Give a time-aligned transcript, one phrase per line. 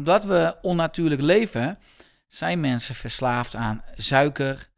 [0.00, 1.78] omdat we onnatuurlijk leven,
[2.28, 4.68] zijn mensen verslaafd aan suiker,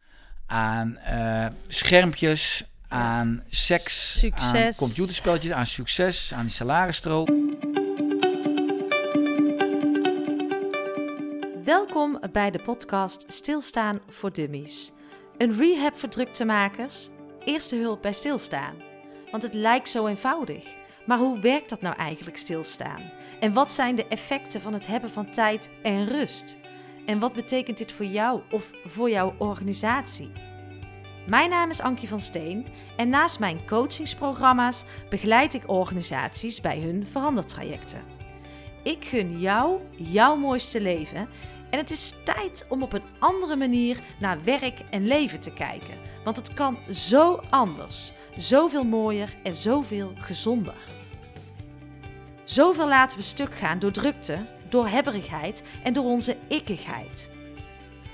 [0.46, 4.54] aan uh, schermpjes, aan seks, succes.
[4.54, 7.24] aan computerspelletjes, aan succes, aan die.
[11.64, 14.92] Welkom bij de podcast Stilstaan voor Dummies.
[15.38, 17.08] Een rehab voor druktemakers,
[17.44, 18.74] eerste hulp bij stilstaan.
[19.30, 20.81] Want het lijkt zo eenvoudig.
[21.06, 23.10] Maar hoe werkt dat nou eigenlijk stilstaan?
[23.40, 26.56] En wat zijn de effecten van het hebben van tijd en rust?
[27.06, 30.32] En wat betekent dit voor jou of voor jouw organisatie?
[31.26, 32.66] Mijn naam is Ankie van Steen
[32.96, 38.02] en naast mijn coachingsprogramma's begeleid ik organisaties bij hun verandertrajecten.
[38.82, 41.28] Ik gun jou jouw mooiste leven
[41.70, 45.98] en het is tijd om op een andere manier naar werk en leven te kijken.
[46.24, 50.76] Want het kan zo anders, zoveel mooier en zoveel gezonder.
[52.44, 57.30] Zoveel laten we stuk gaan door drukte, door hebberigheid en door onze ikkigheid.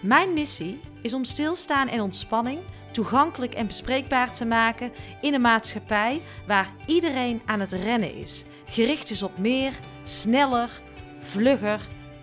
[0.01, 2.61] Mijn missie is om stilstaan en ontspanning
[2.91, 9.11] toegankelijk en bespreekbaar te maken in een maatschappij waar iedereen aan het rennen is, gericht
[9.11, 9.73] is op meer,
[10.05, 10.81] sneller,
[11.21, 11.81] vlugger,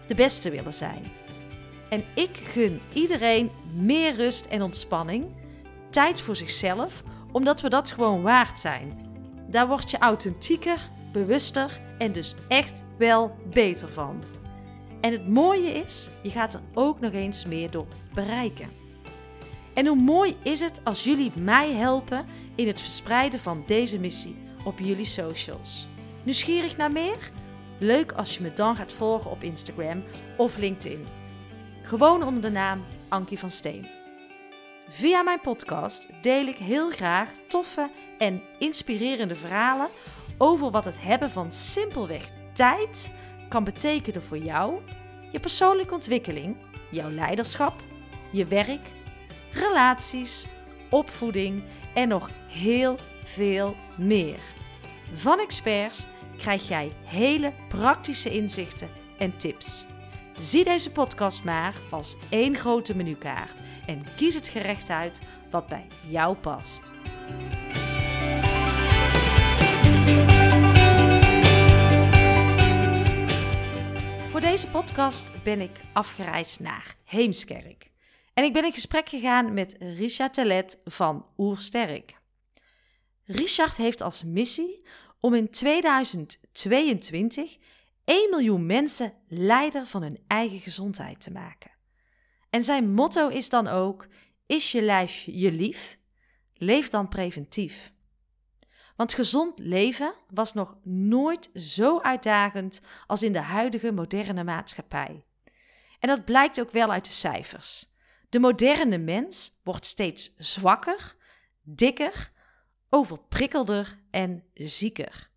[0.08, 1.12] de beste willen zijn.
[1.90, 5.26] En ik gun iedereen meer rust en ontspanning,
[5.90, 7.04] tijd voor zichzelf,
[7.36, 8.98] omdat we dat gewoon waard zijn.
[9.48, 14.24] Daar word je authentieker, bewuster en dus echt wel beter van.
[15.02, 18.70] En het mooie is, je gaat er ook nog eens meer door bereiken.
[19.74, 24.36] En hoe mooi is het als jullie mij helpen in het verspreiden van deze missie
[24.66, 25.88] op jullie socials.
[26.24, 27.32] Nieuwsgierig naar meer?
[27.80, 30.04] Leuk als je me dan gaat volgen op Instagram
[30.38, 31.06] of LinkedIn.
[31.82, 33.95] Gewoon onder de naam Ankie van Steen.
[34.90, 39.90] Via mijn podcast deel ik heel graag toffe en inspirerende verhalen
[40.38, 43.12] over wat het hebben van simpelweg tijd
[43.50, 44.82] kan betekenen voor jou,
[45.32, 46.58] je persoonlijke ontwikkeling,
[46.92, 47.74] jouw leiderschap,
[48.32, 48.88] je werk,
[49.52, 50.46] relaties,
[50.90, 54.40] opvoeding en nog heel veel meer.
[55.14, 56.06] Van experts
[56.38, 59.86] krijg jij hele praktische inzichten en tips.
[60.40, 65.88] Zie deze podcast maar als één grote menukaart en kies het gerecht uit wat bij
[66.08, 66.82] jou past.
[74.30, 77.92] Voor deze podcast ben ik afgereisd naar Heemskerk.
[78.34, 82.16] En ik ben in gesprek gegaan met Richard Telet van Oersterk.
[83.26, 84.84] Richard heeft als missie
[85.20, 87.58] om in 2022
[88.06, 91.72] 1 miljoen mensen leider van hun eigen gezondheid te maken.
[92.50, 94.08] En zijn motto is dan ook:
[94.46, 95.98] Is je lijf je lief?
[96.54, 97.94] Leef dan preventief.
[98.96, 105.26] Want gezond leven was nog nooit zo uitdagend als in de huidige moderne maatschappij.
[106.00, 107.94] En dat blijkt ook wel uit de cijfers.
[108.30, 111.16] De moderne mens wordt steeds zwakker,
[111.62, 112.32] dikker,
[112.90, 115.30] overprikkelder en zieker.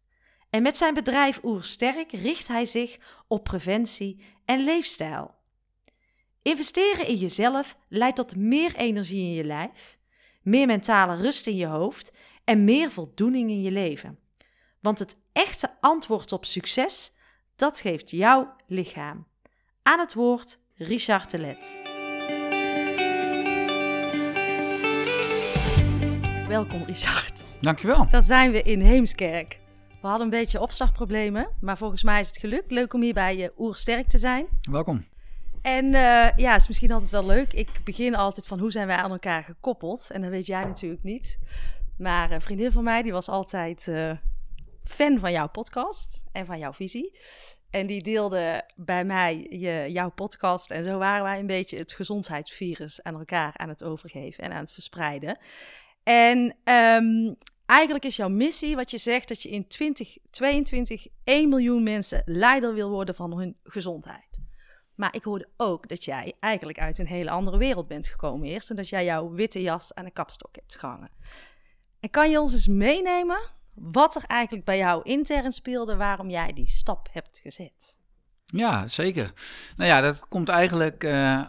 [0.51, 5.35] En met zijn bedrijf Oersterk richt hij zich op preventie en leefstijl.
[6.43, 9.99] Investeren in jezelf leidt tot meer energie in je lijf,
[10.43, 12.13] meer mentale rust in je hoofd
[12.45, 14.19] en meer voldoening in je leven.
[14.81, 17.13] Want het echte antwoord op succes,
[17.57, 19.27] dat geeft jouw lichaam.
[19.83, 21.81] Aan het woord Richard Telet.
[26.49, 27.45] Welkom Richard.
[27.61, 28.09] Dankjewel.
[28.11, 29.58] Dan zijn we in Heemskerk.
[30.01, 32.71] We hadden een beetje opstartproblemen, maar volgens mij is het gelukt.
[32.71, 34.47] Leuk om hier bij je Oersterk te zijn.
[34.71, 35.07] Welkom.
[35.63, 35.93] En uh,
[36.37, 37.53] ja, het is misschien altijd wel leuk.
[37.53, 40.11] Ik begin altijd van hoe zijn wij aan elkaar gekoppeld.
[40.11, 41.39] En dat weet jij natuurlijk niet.
[41.97, 44.13] Maar een vriendin van mij, die was altijd uh,
[44.85, 47.19] fan van jouw podcast en van jouw visie.
[47.71, 50.71] En die deelde bij mij je, jouw podcast.
[50.71, 54.63] En zo waren wij een beetje het gezondheidsvirus aan elkaar aan het overgeven en aan
[54.63, 55.39] het verspreiden.
[56.03, 57.37] En um,
[57.69, 62.75] eigenlijk is jouw missie, wat je zegt, dat je in 2022 1 miljoen mensen leider
[62.75, 64.41] wil worden van hun gezondheid.
[64.95, 68.71] Maar ik hoorde ook dat jij eigenlijk uit een hele andere wereld bent gekomen eerst.
[68.71, 71.11] En dat jij jouw witte jas aan een kapstok hebt gehangen.
[72.01, 73.39] En kan je ons eens meenemen
[73.75, 77.97] wat er eigenlijk bij jou intern speelde, waarom jij die stap hebt gezet?
[78.45, 79.33] Ja, zeker.
[79.77, 81.47] Nou ja, dat komt eigenlijk uh,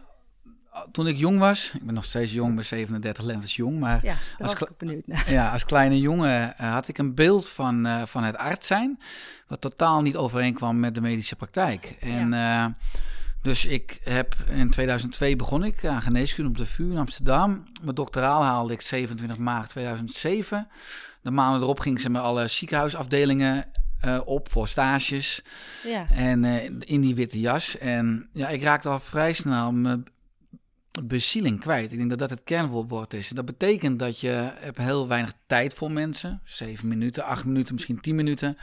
[0.91, 1.71] toen ik jong was.
[1.73, 3.79] Ik ben nog steeds jong, ben 37 lentes jong.
[3.79, 5.31] Maar ja, als, was ik benieuwd naar.
[5.31, 8.99] Ja, als kleine jongen uh, had ik een beeld van, uh, van het arts zijn,
[9.47, 11.95] wat totaal niet overeenkwam met de medische praktijk.
[11.99, 12.75] En ja.
[13.41, 17.63] Dus ik heb in 2002 begon ik aan geneeskunde op de VU in Amsterdam.
[17.81, 20.67] Mijn doctoraal haalde ik 27 maart 2007.
[21.21, 23.65] De maanden erop ging ze met alle ziekenhuisafdelingen
[24.01, 25.41] eh, op voor stages.
[25.83, 26.05] Ja.
[26.09, 27.77] En eh, in die witte jas.
[27.77, 30.05] En ja, ik raakte al vrij snel mijn
[31.03, 31.91] bezieling kwijt.
[31.91, 33.29] Ik denk dat dat het kernwoord is.
[33.29, 36.41] Dat betekent dat je hebt heel weinig tijd voor mensen.
[36.43, 38.57] Zeven minuten, acht minuten, misschien tien minuten.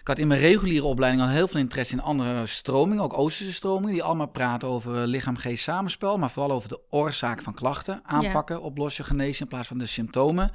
[0.00, 3.52] Ik had in mijn reguliere opleiding al heel veel interesse in andere stromingen, ook Oosterse
[3.52, 8.62] stromingen, die allemaal praten over lichaam-geest samenspel, maar vooral over de oorzaak van klachten aanpakken,
[8.62, 10.50] oplossen, genezen in plaats van de symptomen.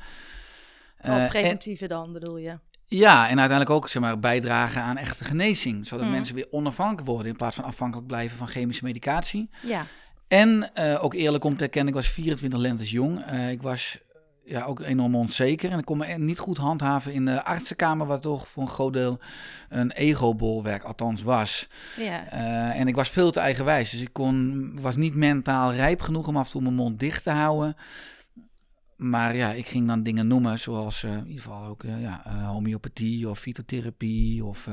[1.02, 2.60] Oh, Eh, en- preventieve dan bedoel je?
[2.86, 5.88] ja, en uiteindelijk ook zeg maar, bijdragen aan echte genezing.
[5.88, 6.12] Zodat Mm.
[6.12, 9.50] mensen weer onafhankelijk worden in plaats van afhankelijk blijven van chemische medicatie.
[9.64, 9.86] Ja.
[10.28, 13.26] En eh, ook eerlijk om te erkennen, ik was 24 lentes jong.
[13.26, 14.00] Eh, ik was
[14.44, 15.72] ja, ook enorm onzeker.
[15.72, 18.94] En ik kon me niet goed handhaven in de artsenkamer, wat toch voor een groot
[18.94, 19.20] deel
[19.70, 21.68] een ego-bolwerk althans was.
[21.98, 22.30] Ja.
[22.30, 23.90] Eh, en ik was veel te eigenwijs.
[23.90, 27.24] Dus ik kon, was niet mentaal rijp genoeg om af en toe mijn mond dicht
[27.24, 27.76] te houden.
[28.96, 33.40] Maar ja, ik ging dan dingen noemen, zoals in ieder geval ook ja, homeopathie of
[33.40, 34.46] fytotherapie.
[34.46, 34.68] Of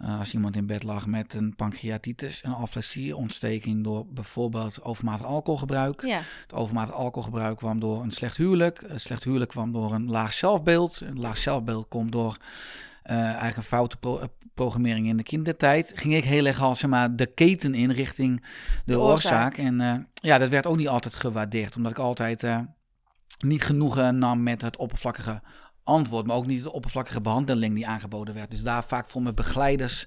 [0.00, 4.82] eh, eh, als iemand in bed lag met een pancreatitis, een aflasie, ontsteking door bijvoorbeeld
[4.82, 6.02] overmatig alcoholgebruik.
[6.06, 6.20] Ja.
[6.42, 8.82] Het overmatig alcoholgebruik kwam door een slecht huwelijk.
[8.86, 11.00] Een slecht huwelijk kwam door een laag zelfbeeld.
[11.00, 12.36] Een laag zelfbeeld komt door
[13.02, 15.92] eh, eigenlijk een foute pro- eh, programmering in de kindertijd.
[15.94, 18.46] Ging ik heel erg al zeg maar, de keten in richting de,
[18.92, 19.32] De oorzaak.
[19.32, 19.56] oorzaak.
[19.56, 21.76] En eh, ja, dat werd ook niet altijd gewaardeerd.
[21.76, 22.58] Omdat ik altijd eh,
[23.38, 25.40] niet genoegen nam met het oppervlakkige
[25.90, 26.26] antwoord.
[26.26, 28.50] Maar ook niet de oppervlakkige behandeling die aangeboden werd.
[28.50, 30.06] Dus daar vaak voor mijn begeleiders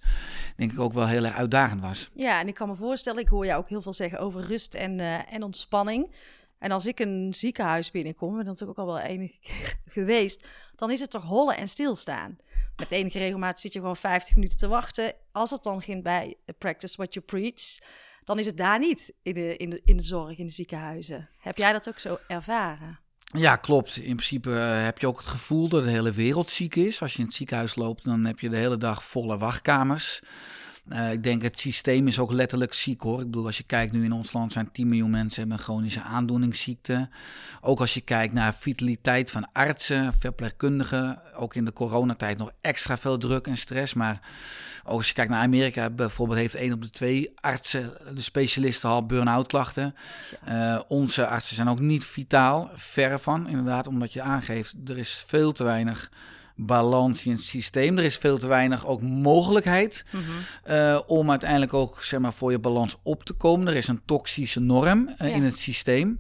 [0.56, 2.10] denk ik ook wel heel erg uitdagend was.
[2.14, 4.74] ja, en ik kan me voorstellen, ik hoor jou ook heel veel zeggen over rust
[4.74, 6.12] en, eh, en ontspanning.
[6.60, 10.48] En als ik een ziekenhuis binnenkom, ben dat natuurlijk ook al wel enige keer geweest,
[10.76, 12.38] dan is het toch hollen en stilstaan.
[12.76, 15.14] Met enige regelmaat zit je gewoon 50 minuten te wachten.
[15.32, 17.80] Als het dan begint bij practice what you preach,
[18.24, 21.30] dan is het daar niet in de, in de, in de zorg, in de ziekenhuizen.
[21.38, 23.00] Heb jij dat ook zo ervaren?
[23.34, 23.98] Ja, klopt.
[23.98, 27.02] In principe eh, heb je ook het gevoel dat de hele wereld ziek is.
[27.02, 30.22] Als je in het ziekenhuis loopt, dan heb je de hele dag volle wachtkamers.
[30.90, 33.20] Eh, ik denk het systeem is ook letterlijk ziek hoor.
[33.20, 35.64] Ik bedoel, als je kijkt nu in ons land zijn 10 miljoen mensen hebben een
[35.64, 37.10] chronische aandoeningsziekte.
[37.62, 41.22] Ook als je kijkt naar vitaliteit van artsen, verpleegkundigen.
[41.36, 43.94] Ook in de coronatijd nog extra veel druk en stress.
[43.94, 44.22] Maar
[44.86, 48.90] ook als je kijkt naar Amerika, bijvoorbeeld heeft één op de twee artsen, de specialisten
[48.90, 49.96] al burn-out klachten.
[50.46, 55.24] Eh, onze artsen zijn ook niet vitaal, verre van inderdaad, omdat je aangeeft, er is
[55.28, 56.10] veel te weinig
[56.56, 57.98] balans in het systeem.
[57.98, 60.06] Er is veel te weinig ook mogelijkheid
[60.64, 63.68] eh, om uiteindelijk ook zeg maar, voor je balans op te komen.
[63.68, 65.36] Er is een toxische norm eh, Ja.
[65.36, 66.20] in het systeem.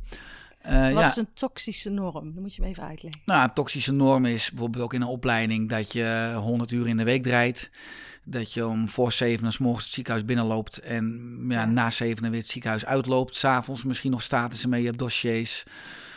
[0.61, 2.33] Eh, Wat ja, is een toxische norm?
[2.33, 3.21] Dat moet je me even uitleggen.
[3.25, 6.97] nou, een toxische norm is bijvoorbeeld ook in een opleiding dat je 100 uur in
[6.97, 7.69] de week draait.
[8.25, 11.65] Dat je om voor zeven s morgens het ziekenhuis binnenloopt en ja, Ja.
[11.65, 13.35] na zeven weer het ziekenhuis uitloopt.
[13.35, 15.63] S'avonds misschien nog statussen mee, je hebt dossiers.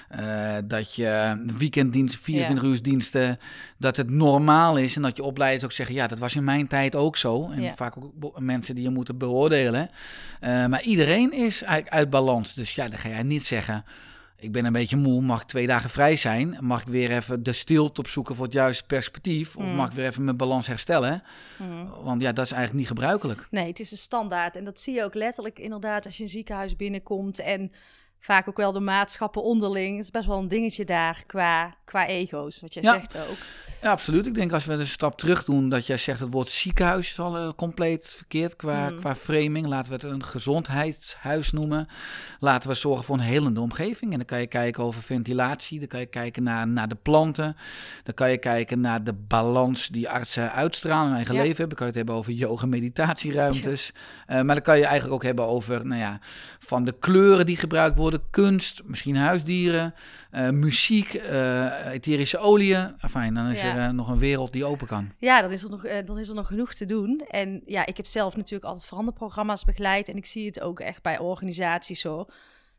[0.09, 3.39] Eh, dat je weekenddiensten, 24 uur diensten,
[3.79, 4.97] dat het normaal is.
[4.97, 7.51] En dat je opleiders ook zeggen, ja, dat was in mijn tijd ook zo.
[7.51, 7.75] En Ja.
[7.77, 9.91] vaak ook mensen die je moeten beoordelen.
[10.41, 12.55] Eh, maar iedereen is eigenlijk uit balans.
[12.55, 13.85] Dus ja, dan ga jij niet zeggen,
[14.39, 16.57] ik ben een beetje moe, mag ik twee dagen vrij zijn?
[16.61, 19.57] Mag ik weer even de stilte opzoeken voor het juiste perspectief?
[19.57, 19.75] Of Mm.
[19.75, 21.23] mag ik weer even mijn balans herstellen?
[21.59, 22.03] Mhm.
[22.05, 23.47] Want ja, dat is eigenlijk niet gebruikelijk.
[23.51, 24.57] Nee, het is een standaard.
[24.57, 27.39] En dat zie je ook letterlijk inderdaad als je een ziekenhuis binnenkomt.
[27.39, 27.73] En
[28.21, 29.97] vaak ook wel de maatschappen onderling.
[29.97, 32.93] Het is best wel een dingetje daar qua, qua ego's, wat jij Ja.
[32.93, 33.37] zegt ook.
[33.83, 34.27] Ja, absoluut.
[34.27, 37.19] Ik denk als we een stap terug doen, dat jij zegt het woord ziekenhuis is
[37.19, 38.99] al eh, compleet verkeerd qua, Mm.
[38.99, 39.67] qua framing.
[39.67, 41.89] Laten we het een gezondheidshuis noemen.
[42.41, 44.11] Laten we zorgen voor een helende omgeving.
[44.13, 47.57] En dan kan je kijken over ventilatie, dan kan je kijken naar, naar de planten.
[48.03, 51.43] Dan kan je kijken naar de balans die artsen uitstralen in hun eigen Ja.
[51.43, 51.69] leven.
[51.69, 53.93] Dan kan je het hebben over yoga, meditatieruimtes.
[54.27, 56.19] Eh, maar dan kan je eigenlijk ook hebben over, nou ja,
[56.59, 59.95] van de kleuren die gebruikt worden, kunst, misschien huisdieren,
[60.31, 62.95] eh, muziek, eh, etherische oliën.
[63.01, 63.75] Enfin, dan is Ja.
[63.77, 65.13] er eh, nog een wereld die open kan.
[65.19, 67.25] Ja, dan is, er nog, dan is er nog genoeg te doen.
[67.29, 70.09] En ja, ik heb zelf natuurlijk altijd veranderprogramma's begeleid.
[70.09, 72.27] En ik zie het ook echt bij organisaties zo.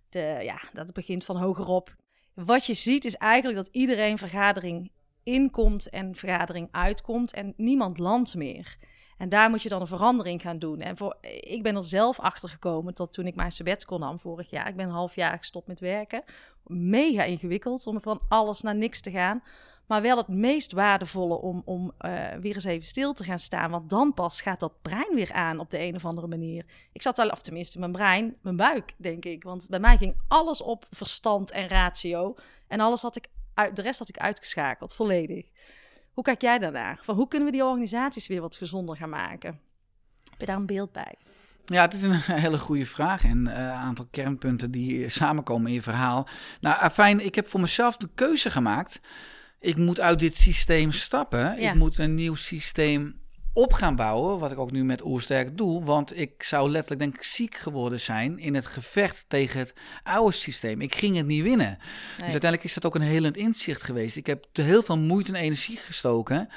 [0.10, 1.96] De, ja, dat begint van hogerop.
[2.34, 4.92] Wat je ziet is eigenlijk dat iedereen vergadering
[5.24, 7.34] inkomt en vergadering uitkomt.
[7.34, 8.78] En niemand landt meer.
[9.18, 10.80] En daar moet je dan een verandering gaan doen.
[10.80, 14.50] En voor, ik ben er zelf achter gekomen tot toen ik mijn sabbatical nam vorig
[14.50, 14.68] jaar.
[14.68, 16.24] Ik ben een half jaar gestopt met werken.
[16.66, 19.44] Mega ingewikkeld om van alles naar niks te gaan.
[19.88, 23.72] Maar wel het meest waardevolle om, om eh, weer eens even stil te gaan staan.
[23.72, 26.66] Want dan pas gaat dat brein weer aan op de een of andere manier.
[26.92, 29.44] Ik zat al, of tenminste mijn brein, mijn buik, denk ik.
[29.44, 32.36] Want bij mij ging alles op verstand en ratio.
[32.68, 35.46] En alles had ik uit, de rest had ik uitgeschakeld, volledig.
[36.18, 37.00] Hoe kijk jij daarnaar?
[37.02, 39.60] Van hoe kunnen we die organisaties weer wat gezonder gaan maken?
[40.30, 41.16] Heb je daar een beeld bij?
[41.66, 45.74] Ja, het is een hele goede vraag en eh, een aantal kernpunten die samenkomen in
[45.74, 46.28] je verhaal.
[46.62, 49.00] Nou, fijn, ik heb voor mezelf de keuze gemaakt.
[49.60, 51.62] Ik moet uit dit systeem stappen.
[51.62, 51.70] Ja.
[51.70, 53.20] Ik moet een nieuw systeem
[53.58, 55.84] op gaan bouwen, wat ik ook nu met Oersterk doe.
[55.84, 59.74] Want ik zou letterlijk denk ik ziek geworden zijn in het gevecht tegen het
[60.04, 60.82] oude systeem.
[60.82, 61.78] Ik ging het niet winnen.
[61.80, 64.16] Dus uiteindelijk is dat ook een helend inzicht geweest.
[64.16, 66.50] Ik heb heel veel moeite en energie gestoken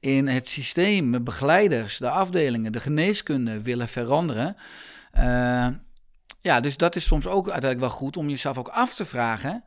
[0.00, 4.56] in het systeem, mijn begeleiders, de afdelingen, de geneeskunde willen veranderen.
[5.18, 5.68] Uh,
[6.40, 9.64] ja, dus dat is soms ook uiteindelijk wel goed om jezelf ook af te vragen: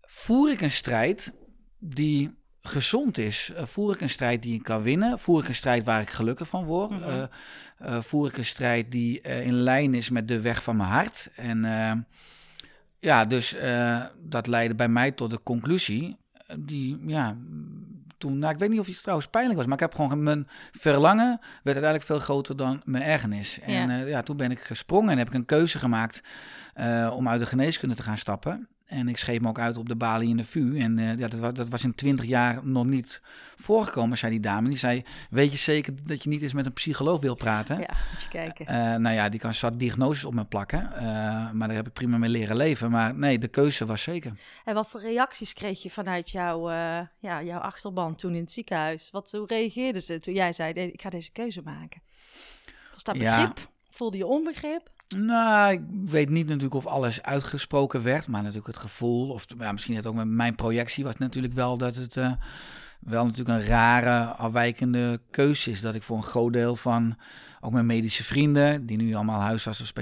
[0.00, 1.32] voer ik een strijd
[1.78, 2.34] die
[2.66, 3.50] gezond is?
[3.52, 5.18] Uh, voer ik een strijd die ik kan winnen?
[5.18, 6.90] Voer ik een strijd waar ik gelukkig van word?
[6.90, 8.02] Mm -hmm.
[8.02, 11.28] voer ik een strijd die in lijn is met de weg van mijn hart?
[11.36, 12.06] En
[12.98, 13.56] ja, dus
[14.22, 16.16] dat leidde bij mij tot de conclusie
[16.58, 17.36] die, ja,
[18.18, 20.48] toen, nou, ik weet niet of iets trouwens pijnlijk was, maar ik heb gewoon mijn
[20.72, 23.60] verlangen werd uiteindelijk veel groter dan mijn ergernis.
[23.60, 26.22] En ja, ja toen ben ik gesprongen en heb ik een keuze gemaakt
[26.76, 28.68] uh, om uit de geneeskunde te gaan stappen.
[28.86, 30.78] En ik schreef me ook uit op de balie in de VU.
[30.80, 33.20] En uh, ja, dat, was, dat was in twintig jaar nog niet
[33.56, 34.68] voorgekomen, zei die dame.
[34.68, 37.78] Die zei, weet je zeker dat je niet eens met een psycholoog wil praten?
[37.78, 38.66] Ja, moet je kijken.
[38.68, 40.90] Uh, nou ja, die kan zat diagnoses op me plakken.
[40.94, 41.00] Uh,
[41.50, 42.90] maar daar heb ik prima mee leren leven.
[42.90, 44.32] Maar nee, de keuze was zeker.
[44.64, 46.70] En wat voor reacties kreeg je vanuit jouw,
[47.18, 49.10] ja, jouw achterban toen in het ziekenhuis?
[49.10, 52.02] Wat, hoe reageerden ze toen jij zei, ik ga deze keuze maken?
[52.92, 53.58] Was dat begrip?
[53.58, 53.64] Ja.
[53.90, 54.90] Voelde je onbegrip?
[55.14, 59.72] Nou, ik weet niet natuurlijk of alles uitgesproken werd, maar natuurlijk het gevoel, of ja,
[59.72, 62.32] misschien het ook met mijn projectie was natuurlijk wel dat het uh,
[63.00, 65.80] wel natuurlijk een rare, afwijkende keuze is.
[65.80, 67.16] Dat ik voor een groot deel van
[67.66, 69.92] ook mijn medische vrienden, die nu allemaal huisarts of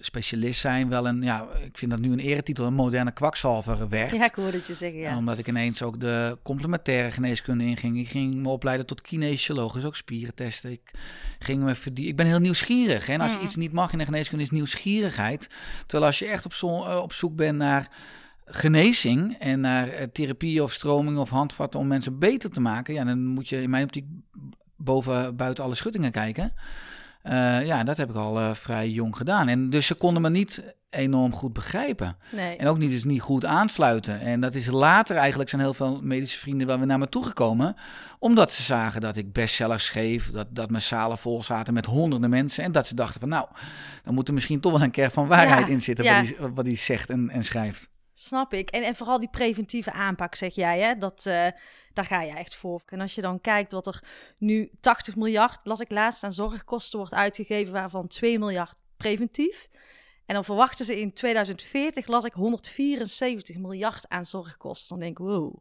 [0.00, 4.12] specialist zijn, wel een, ja, ik vind dat nu een eretitel, een moderne kwakzalver werd.
[4.12, 5.16] Ja, ik hoorde het je zeggen, ja.
[5.16, 7.98] Omdat ik ineens ook de complementaire geneeskunde inging.
[7.98, 10.70] Ik ging me opleiden tot kinesioloog, dus ook spieren testen.
[10.70, 10.90] Ik
[11.38, 12.10] ging me verdiepen.
[12.10, 13.06] Ik ben heel nieuwsgierig.
[13.06, 13.12] Hè?
[13.12, 13.44] En als je mm.
[13.44, 15.48] iets niet mag in de geneeskunde is nieuwsgierigheid.
[15.86, 16.66] Terwijl als je echt op, zo,
[17.00, 17.88] op zoek bent naar
[18.44, 23.04] genezing en naar uh, therapie of stroming of handvatten om mensen beter te maken, ja,
[23.04, 24.06] dan moet je in mijn optiek
[24.76, 26.52] boven buiten alle schuttingen kijken.
[27.24, 29.48] Uh, ja, dat heb ik al uh, vrij jong gedaan.
[29.48, 32.16] En dus ze konden me niet enorm goed begrijpen.
[32.30, 32.56] Nee.
[32.56, 34.20] En ook niet, dus niet goed aansluiten.
[34.20, 37.76] En dat is later eigenlijk zijn heel veel medische vrienden wel weer naar me toegekomen.
[38.18, 40.30] Omdat ze zagen dat ik bestsellers schreef.
[40.30, 42.64] Dat, dat mijn zalen vol zaten met honderden mensen.
[42.64, 43.46] En dat ze dachten van nou,
[44.04, 46.04] dan moet er misschien toch wel een kern van waarheid ja, in zitten.
[46.04, 46.20] Ja.
[46.20, 47.90] Wat, hij, wat hij zegt en, en schrijft.
[48.22, 48.70] Snap ik.
[48.70, 50.98] En, en vooral die preventieve aanpak, zeg jij, hè?
[50.98, 51.46] Dat, uh,
[51.92, 52.82] daar ga je echt voor.
[52.86, 54.02] En als je dan kijkt wat er
[54.38, 59.68] nu 80 miljard, las ik laatst, aan zorgkosten wordt uitgegeven, waarvan 2 miljard preventief.
[60.26, 64.88] En dan verwachten ze in 2040, las ik, 174 miljard aan zorgkosten.
[64.88, 65.56] Dan denk ik, wow,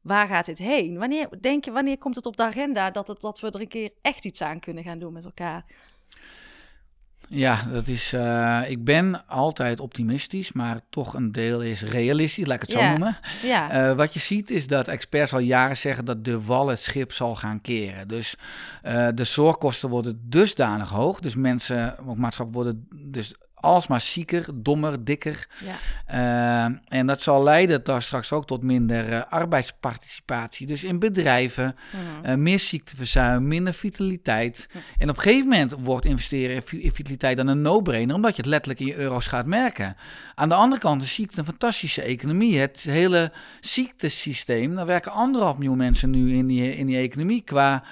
[0.00, 0.98] waar gaat dit heen?
[0.98, 3.68] Wanneer, denk je, wanneer komt het op de agenda dat, het, dat we er een
[3.68, 5.64] keer echt iets aan kunnen gaan doen met elkaar?
[7.28, 8.12] Ja, dat is.
[8.12, 12.88] Uh, ik ben altijd optimistisch, maar toch een deel is realistisch, laat ik het zo
[12.88, 13.18] noemen.
[13.72, 17.12] Uh, wat je ziet is dat experts al jaren zeggen dat de wal het schip
[17.12, 18.08] zal gaan keren.
[18.08, 18.36] Dus
[18.84, 21.20] uh, de zorgkosten worden dusdanig hoog.
[21.20, 25.46] Dus mensen, ook maatschappij worden dus alsmaar zieker, dommer, dikker.
[25.64, 25.76] ja.
[26.68, 30.66] Uh, en dat zal leiden daar straks ook tot minder uh, arbeidsparticipatie.
[30.66, 32.30] Dus in bedrijven, Mhm.
[32.30, 34.68] uh, meer ziekteverzuim, minder vitaliteit.
[34.98, 38.30] En op een gegeven moment wordt investeren in vi- in vitaliteit dan een no-brainer, omdat
[38.36, 39.96] je het letterlijk in je euro's gaat merken.
[40.34, 42.58] Aan de andere kant is ziekte een fantastische economie.
[42.58, 47.82] Het hele ziektesysteem, daar werken anderhalf miljoen mensen nu in die, in die economie qua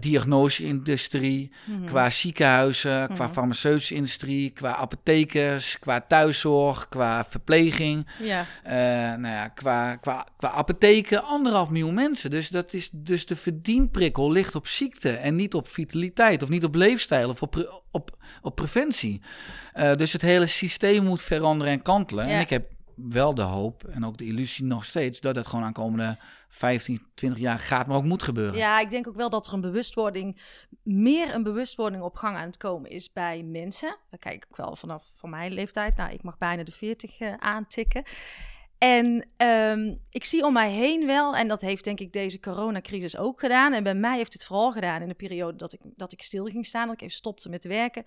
[0.00, 1.84] diagnoseindustrie, Mhm.
[1.84, 3.32] qua ziekenhuizen, qua Mhm.
[3.32, 8.46] farmaceutische industrie, qua apothekers, qua thuiszorg, qua verpleging, ja.
[8.62, 8.74] eh,
[9.18, 12.30] nou ja, qua, qua, qua apotheken, anderhalf miljoen mensen.
[12.30, 16.64] Dus, dat is, dus de verdienprikkel ligt op ziekte en niet op vitaliteit of niet
[16.64, 19.20] op leefstijl of op, pre- op, op preventie.
[19.72, 22.28] Eh, dus het hele systeem moet veranderen en kantelen.
[22.28, 22.34] Ja.
[22.34, 25.64] En ik heb wel de hoop en ook de illusie nog steeds dat het gewoon
[25.64, 26.16] aankomende
[26.54, 28.56] 15, 20 jaar gaat, maar ook moet gebeuren.
[28.56, 30.40] Ja, ik denk ook wel dat er een bewustwording,
[30.82, 33.96] meer een bewustwording op gang aan het komen is bij mensen.
[34.10, 35.96] Daar kijk ik wel vanaf van mijn leeftijd.
[35.96, 38.02] Nou, ik mag bijna de 40 eh, aantikken.
[38.78, 43.16] En ehm, ik zie om mij heen wel, en dat heeft denk ik deze coronacrisis
[43.16, 43.72] ook gedaan.
[43.72, 46.44] En bij mij heeft het vooral gedaan in de periode dat ik, dat ik stil
[46.44, 48.04] ging staan, dat ik even stopte met werken.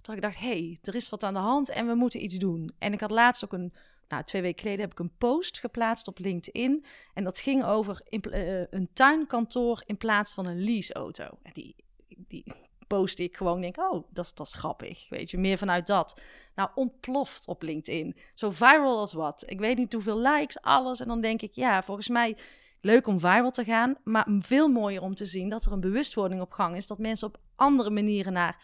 [0.00, 2.38] Dat ik dacht, hé, hey, er is wat aan de hand en we moeten iets
[2.38, 2.70] doen.
[2.78, 3.72] En ik had laatst ook een,
[4.08, 6.84] nou twee weken geleden heb ik een post geplaatst op LinkedIn.
[7.14, 11.28] En dat ging over pla- eh, een tuinkantoor in plaats van een leaseauto.
[11.42, 11.76] En die,
[12.08, 12.44] die
[12.86, 16.20] post ik gewoon, denk, oh, dat dat is grappig, weet je, meer vanuit dat.
[16.54, 18.16] Nou, ontploft op LinkedIn.
[18.34, 19.44] Zo viral als wat.
[19.46, 21.00] Ik weet niet hoeveel likes, alles.
[21.00, 22.36] En dan denk ik, ja, volgens mij
[22.80, 26.40] leuk om viral te gaan, maar veel mooier om te zien dat er een bewustwording
[26.40, 28.62] op gang is, dat mensen op andere manieren naar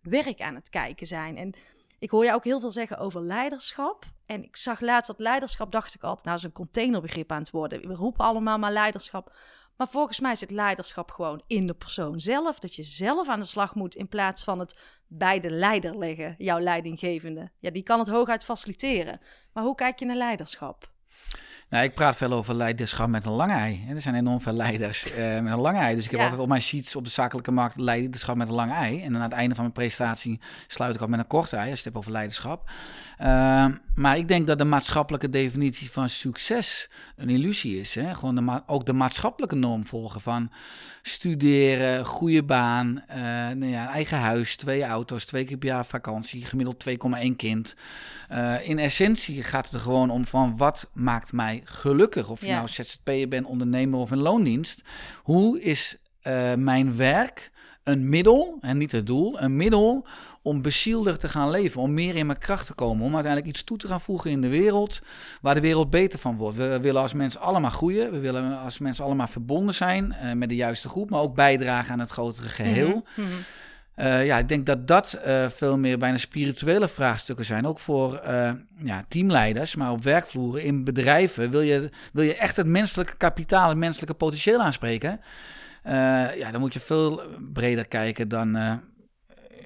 [0.00, 1.36] werk aan het kijken zijn.
[1.36, 1.52] En
[1.98, 4.04] ik hoor jou ook heel veel zeggen over leiderschap.
[4.26, 7.50] En ik zag laatst dat leiderschap, dacht ik altijd, nou is een containerbegrip aan het
[7.50, 7.88] worden.
[7.88, 9.36] We roepen allemaal maar leiderschap.
[9.76, 12.58] Maar volgens mij zit leiderschap gewoon in de persoon zelf.
[12.58, 16.34] Dat je zelf aan de slag moet in plaats van het bij de leider leggen,
[16.38, 17.50] jouw leidinggevende.
[17.58, 19.20] Ja, die kan het hooguit faciliteren.
[19.52, 20.90] Maar hoe kijk je naar leiderschap?
[21.70, 23.84] Nou, ik praat veel over leiderschap met een lange ei.
[23.88, 25.94] Er zijn enorm veel leiders uh, met een lange ei.
[25.94, 28.72] Dus ik heb altijd op mijn sheets op de zakelijke markt leiderschap met een lange
[28.72, 29.02] ei.
[29.02, 31.70] En dan aan het einde van mijn presentatie sluit ik af met een korte ei,
[31.70, 32.70] als je het hebt over leiderschap.
[33.20, 37.94] Uh, maar ik denk dat de maatschappelijke definitie van succes een illusie is.
[37.94, 38.14] Hè?
[38.14, 40.50] Gewoon de ook de maatschappelijke norm volgen van
[41.02, 43.16] studeren, goede baan, uh,
[43.48, 47.74] nou ja, eigen huis, twee auto's, twee keer per jaar vakantie, gemiddeld 2,1 kind.
[48.32, 52.28] Uh, in essentie gaat het er gewoon om van wat maakt mij gelukkig.
[52.28, 54.82] Of je nou ZZP'er bent, ondernemer of in loondienst.
[55.22, 57.50] Hoe is uh, mijn werk
[57.82, 60.06] een middel, en niet het doel, een middel
[60.42, 63.64] om bezielder te gaan leven, om meer in mijn kracht te komen, om uiteindelijk iets
[63.64, 65.00] toe te gaan voegen in de wereld,
[65.40, 66.56] waar de wereld beter van wordt.
[66.56, 70.48] We willen als mensen allemaal groeien, we willen als mensen allemaal verbonden zijn uh, met
[70.48, 72.94] de juiste groep, maar ook bijdragen aan het grotere geheel.
[72.94, 73.24] Mm -hmm.
[73.98, 77.66] Uh, ja, ik denk dat dat uh, veel meer bijna spirituele vraagstukken zijn.
[77.66, 78.50] Ook voor uh,
[78.84, 81.50] ja, teamleiders, maar op werkvloeren, in bedrijven.
[81.50, 85.20] Wil je, wil je echt het menselijke kapitaal, het menselijke potentieel aanspreken?
[86.36, 88.80] ja, dan moet je veel breder kijken dan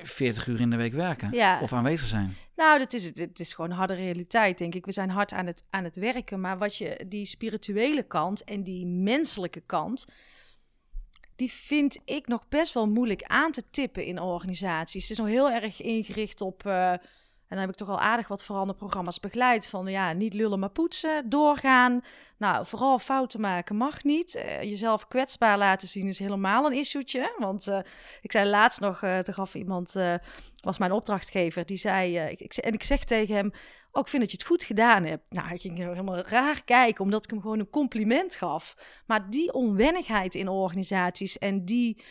[0.03, 1.61] 40 uur in de week werken ja.
[1.61, 2.37] of aanwezig zijn.
[2.57, 3.19] Nou, dat is het.
[3.19, 4.87] Het is gewoon harde realiteit, denk ik.
[4.87, 8.63] We zijn hard aan het, aan het werken, maar wat je, die spirituele kant en
[8.63, 10.07] die menselijke kant,
[11.43, 15.03] die vind ik nog best wel moeilijk aan te tippen in organisaties.
[15.03, 16.63] Het is nog heel erg ingericht op.
[16.67, 16.99] Uh, en
[17.49, 19.67] dan heb ik toch al aardig wat veranderprogramma's begeleid.
[19.67, 22.01] Van ja, niet lullen maar poetsen, doorgaan.
[22.39, 24.37] Nou, vooral fouten maken mag niet.
[24.37, 27.35] Uh, jezelf kwetsbaar laten zien is helemaal een issuetje.
[27.39, 27.79] Want uh,
[28.21, 29.95] ik zei laatst nog, er gaf iemand,
[30.61, 33.53] was mijn opdrachtgever, die zei, ik, en ik zeg tegen hem,
[33.93, 35.33] oh, ik vind dat je het goed gedaan hebt.
[35.33, 38.77] Nou, hij ging helemaal raar kijken, omdat ik hem gewoon een compliment gaf.
[39.07, 42.05] Maar die onwennigheid in organisaties en die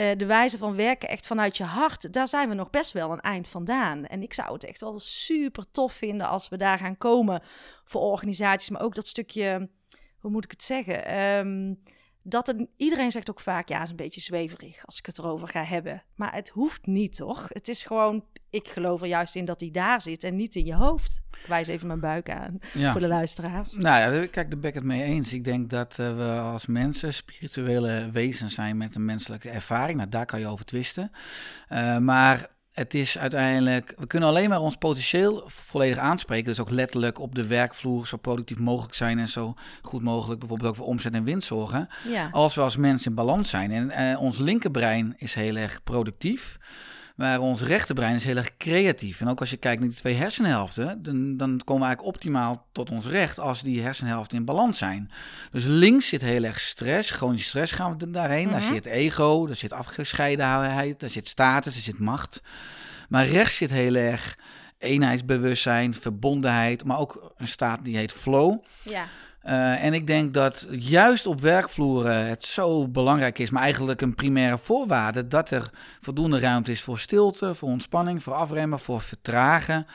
[0.00, 3.12] uh, de wijze van werken echt vanuit je hart, daar zijn we nog best wel
[3.12, 4.06] een eind vandaan.
[4.06, 7.42] En ik zou het echt wel super tof vinden als we daar gaan komen
[7.84, 9.68] voor organisaties, maar ook dat stukje,
[10.18, 11.18] hoe moet ik het zeggen?
[11.38, 11.82] Um,
[12.22, 15.18] dat het, iedereen zegt ook vaak, ja, het is een beetje zweverig als ik het
[15.18, 16.02] erover ga hebben.
[16.14, 17.46] Maar het hoeft niet, toch?
[17.48, 20.64] Het is gewoon, ik geloof er juist in dat hij daar zit en niet in
[20.64, 21.20] je hoofd.
[21.30, 22.92] Ik wijs even mijn buik aan ja.
[22.92, 23.76] voor de luisteraars.
[23.76, 25.32] Nou ja, kijk, daar ben ik het mee eens.
[25.32, 29.98] Ik denk dat uh, we als mensen spirituele wezens zijn met een menselijke ervaring.
[29.98, 31.10] Nou, daar kan je over twisten.
[31.72, 36.44] Uh, maar het is uiteindelijk, we kunnen alleen maar ons potentieel volledig aanspreken.
[36.44, 40.70] Dus ook letterlijk op de werkvloer zo productief mogelijk zijn en zo goed mogelijk bijvoorbeeld
[40.70, 41.88] ook voor omzet en winst zorgen.
[42.08, 42.28] Ja.
[42.32, 43.70] Als we als mensen in balans zijn.
[43.70, 46.58] En uh, ons linkerbrein is heel erg productief.
[47.20, 49.20] Maar ons rechterbrein is heel erg creatief.
[49.20, 52.66] En ook als je kijkt naar die twee hersenhelften, dan, dan komen we eigenlijk optimaal
[52.72, 55.10] tot ons recht als die hersenhelften in balans zijn.
[55.50, 58.46] Dus links zit heel erg stress, chronische stress gaan we daarheen.
[58.46, 58.60] Mm -hmm.
[58.60, 62.42] Daar zit ego, daar zit afgescheidenheid, daar zit status, daar zit macht.
[63.08, 64.38] Maar rechts zit heel erg
[64.78, 68.62] eenheidsbewustzijn, verbondenheid, maar ook een staat die heet flow.
[68.82, 69.04] Ja.
[69.44, 74.14] Uh, en ik denk dat juist op werkvloeren het zo belangrijk is, maar eigenlijk een
[74.14, 79.86] primaire voorwaarde, dat er voldoende ruimte is voor stilte, voor ontspanning, voor afremmen, voor vertragen.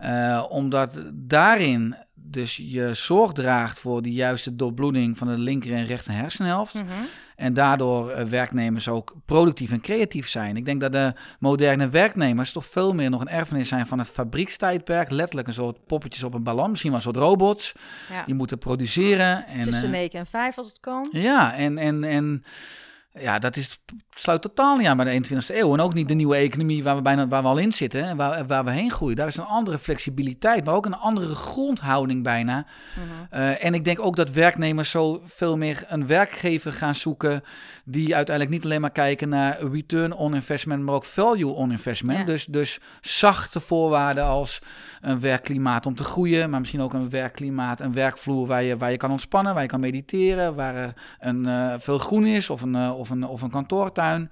[0.00, 1.96] Uh, omdat daarin
[2.30, 6.74] dus je zorg draagt voor de juiste doorbloeding van de linker en rechter hersenhelft.
[6.74, 7.06] Mm -hmm.
[7.36, 10.56] En daardoor uh, werknemers ook productief en creatief zijn.
[10.56, 14.08] Ik denk dat de moderne werknemers toch veel meer nog een erfenis zijn van het
[14.08, 15.10] fabriekstijdperk.
[15.10, 17.74] Letterlijk een soort poppetjes op een ballon, misschien wel een soort robots.
[18.10, 18.24] Ja.
[18.24, 19.46] Die moeten produceren.
[19.46, 21.08] En, Tussen 9 uh, en 5 als het kan.
[21.10, 22.44] Ja, en, en, en
[23.18, 23.78] ja, dat is,
[24.14, 25.72] sluit totaal niet aan bij de 21ste eeuw.
[25.72, 28.16] En ook niet de nieuwe economie waar we, bijna, waar we al in zitten en
[28.16, 29.16] waar, waar we heen groeien.
[29.16, 32.66] Daar is een andere flexibiliteit, maar ook een andere grondhouding bijna.
[33.30, 33.48] Uh-huh.
[33.48, 37.42] Uh, en ik denk ook dat werknemers zo veel meer een werkgever gaan zoeken...
[37.84, 40.82] die uiteindelijk niet alleen maar kijken naar return on investment...
[40.82, 42.18] maar ook value on investment.
[42.18, 42.24] Ja.
[42.24, 44.60] Dus, dus zachte voorwaarden als
[45.00, 46.50] een werkklimaat om te groeien...
[46.50, 49.52] maar misschien ook een werkklimaat, een werkvloer waar je, waar je kan ontspannen...
[49.54, 52.74] waar je kan mediteren, waar een, uh, veel groen is of een...
[52.74, 54.30] Uh, of een, of een kantoortuin,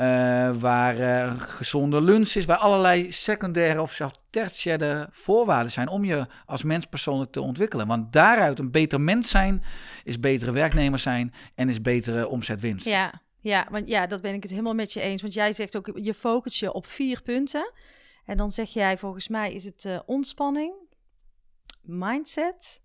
[0.00, 6.04] uh, waar uh, gezonde lunch is, waar allerlei secundaire of zelfs tertiaire voorwaarden zijn om
[6.04, 7.86] je als mens persoonlijk te ontwikkelen.
[7.86, 9.62] Want daaruit een beter mens zijn,
[10.04, 12.86] is betere werknemer zijn en is betere omzetwinst.
[12.86, 15.22] Ja, ja, want ja, dat ben ik het helemaal met je eens.
[15.22, 17.72] Want jij zegt ook, je focust je op vier punten.
[18.24, 20.74] En dan zeg jij, volgens mij is het uh, ontspanning,
[21.82, 22.82] mindset,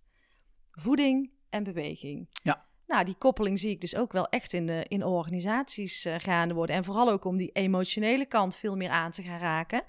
[0.71, 2.29] voeding en beweging.
[2.43, 2.67] Ja.
[2.87, 6.53] Nou, die koppeling zie ik dus ook wel echt in, de, in organisaties uh, gaande
[6.53, 6.75] worden.
[6.75, 9.83] En vooral ook om die emotionele kant veel meer aan te gaan raken.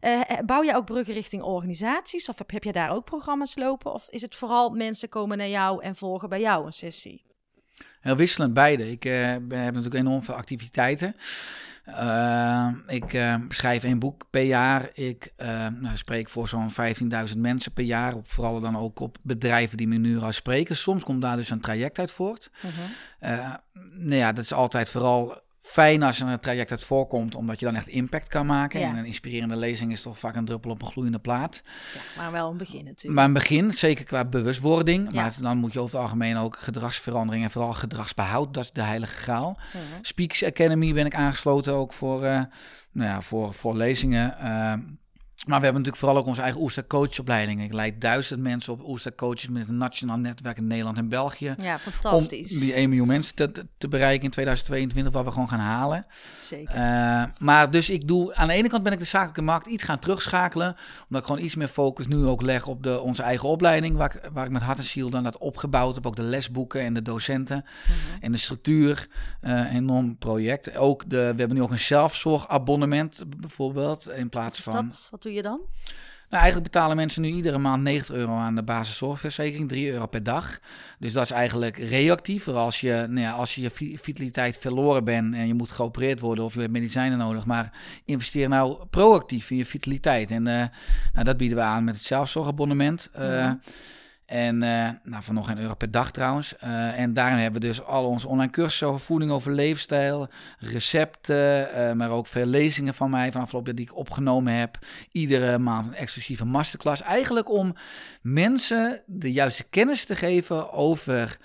[0.00, 2.28] Uh, bouw jij ook bruggen richting organisaties?
[2.28, 3.92] Of heb, heb je daar ook programma's lopen?
[3.92, 7.27] Of is het vooral mensen komen naar jou en volgen bij jou een sessie?
[8.00, 8.90] Heel wisselend, beide.
[8.90, 11.16] Ik eh, ben, heb natuurlijk enorm veel activiteiten.
[11.88, 14.90] Uh, ik uh, schrijf een boek per jaar.
[14.92, 15.32] Ik
[15.80, 16.70] nou, spreek voor zo'n
[17.30, 18.14] 15.000 mensen per jaar.
[18.14, 20.76] Op, vooral dan ook op bedrijven die me nu al spreken.
[20.76, 22.50] Soms komt daar dus een traject uit voort.
[22.60, 23.54] -huh.
[23.92, 27.66] nou ja, dat is altijd vooral fijn als er een traject uit voorkomt, omdat je
[27.66, 28.80] dan echt impact kan maken.
[28.80, 31.62] En een inspirerende lezing is toch vaak een druppel op een gloeiende plaat.
[31.94, 33.14] Ja, maar wel een begin natuurlijk.
[33.14, 35.12] Maar een begin, zeker qua bewustwording.
[35.12, 35.22] Ja.
[35.22, 38.82] Maar dan moet je over het algemeen ook gedragsverandering en vooral gedragsbehoud, dat is de
[38.82, 39.58] heilige graal.
[39.72, 39.80] -huh.
[40.02, 42.42] Speaks Academy ben ik aangesloten ook voor, uh,
[42.92, 44.36] nou ja, voor, voor lezingen.
[44.42, 44.72] Uh,
[45.46, 47.62] maar we hebben natuurlijk vooral ook onze eigen Oester coachopleiding.
[47.62, 51.54] Ik leid duizend mensen op Oester coaches met een nationaal netwerk in Nederland en België.
[51.58, 52.52] Ja, fantastisch.
[52.52, 56.06] Om die 1 miljoen mensen te, te bereiken in 2022, wat we gewoon gaan halen.
[56.42, 56.74] Zeker.
[56.74, 59.82] Uh, maar dus ik doe, aan de ene kant ben ik de zakelijke markt iets
[59.82, 60.76] gaan terugschakelen.
[61.02, 63.96] Omdat ik gewoon iets meer focus nu ook leg op de, onze eigen opleiding.
[63.96, 66.06] Waar ik, waar ik met hart en ziel dan dat opgebouwd heb.
[66.06, 67.64] Ook de lesboeken en de docenten.
[67.64, 67.94] -huh.
[68.20, 69.08] En de structuur.
[69.42, 70.76] Uh, enorm project.
[70.76, 74.08] Ook de, we hebben nu ook een zelfzorgabonnement bijvoorbeeld.
[74.08, 74.84] In plaats van...
[74.84, 75.08] Dat?
[75.10, 75.60] Wat doe je dan?
[76.30, 80.22] Nou, eigenlijk betalen mensen nu iedere maand 90 euro aan de basiszorgverzekering, 3 euro per
[80.22, 80.58] dag.
[80.98, 82.48] Dus dat is eigenlijk reactief.
[82.48, 86.44] Als je, nou ja, als je je vitaliteit verloren bent en je moet geopereerd worden
[86.44, 87.46] of je hebt medicijnen nodig.
[87.46, 87.72] Maar
[88.04, 90.30] investeer nou proactief in je vitaliteit.
[90.30, 90.64] En uh,
[91.12, 93.10] nou, dat bieden we aan met het zelfzorgabonnement.
[93.18, 93.58] Uh, ja.
[94.28, 96.54] En uh, nou, van nog geen euro per dag trouwens.
[96.64, 101.68] Uh, en daarin hebben we dus al onze online cursussen over voeding, over leefstijl, recepten,
[101.76, 104.78] uh, maar ook veel lezingen van mij van afgelopen jaar die ik opgenomen heb.
[105.12, 107.02] Iedere maand een exclusieve masterclass.
[107.02, 107.74] Eigenlijk om
[108.22, 111.38] mensen de juiste kennis te geven over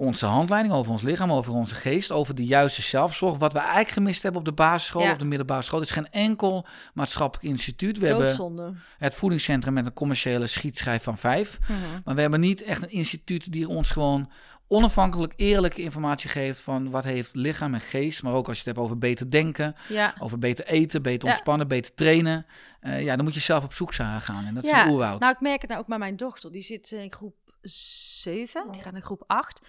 [0.00, 3.38] onze handleiding, over ons lichaam, over onze geest, over de juiste zelfzorg.
[3.38, 5.10] Wat we eigenlijk gemist hebben op de basisschool ja.
[5.12, 5.80] of de middelbare school.
[5.80, 7.98] Het is geen enkel maatschappelijk instituut.
[7.98, 8.62] We Doodzonde.
[8.62, 11.58] hebben het voedingscentrum met een commerciële schietschijf van vijf.
[11.60, 11.72] Mhm.
[12.04, 14.30] Maar we hebben niet echt een instituut die ons gewoon
[14.68, 18.22] onafhankelijk eerlijke informatie geeft van wat heeft lichaam en geest.
[18.22, 20.14] Maar ook als je het hebt over beter denken, Ja.
[20.18, 21.30] over beter eten, beter Ja.
[21.34, 22.46] ontspannen, beter trainen.
[22.80, 24.44] Eh, ja, dan moet je zelf op zoek zijn gaan.
[24.46, 25.20] En dat is een oerwoud.
[25.20, 26.52] Nou, ik merk het nou ook bij mijn dochter.
[26.52, 29.60] Die zit in groep 7, die gaat in groep 8.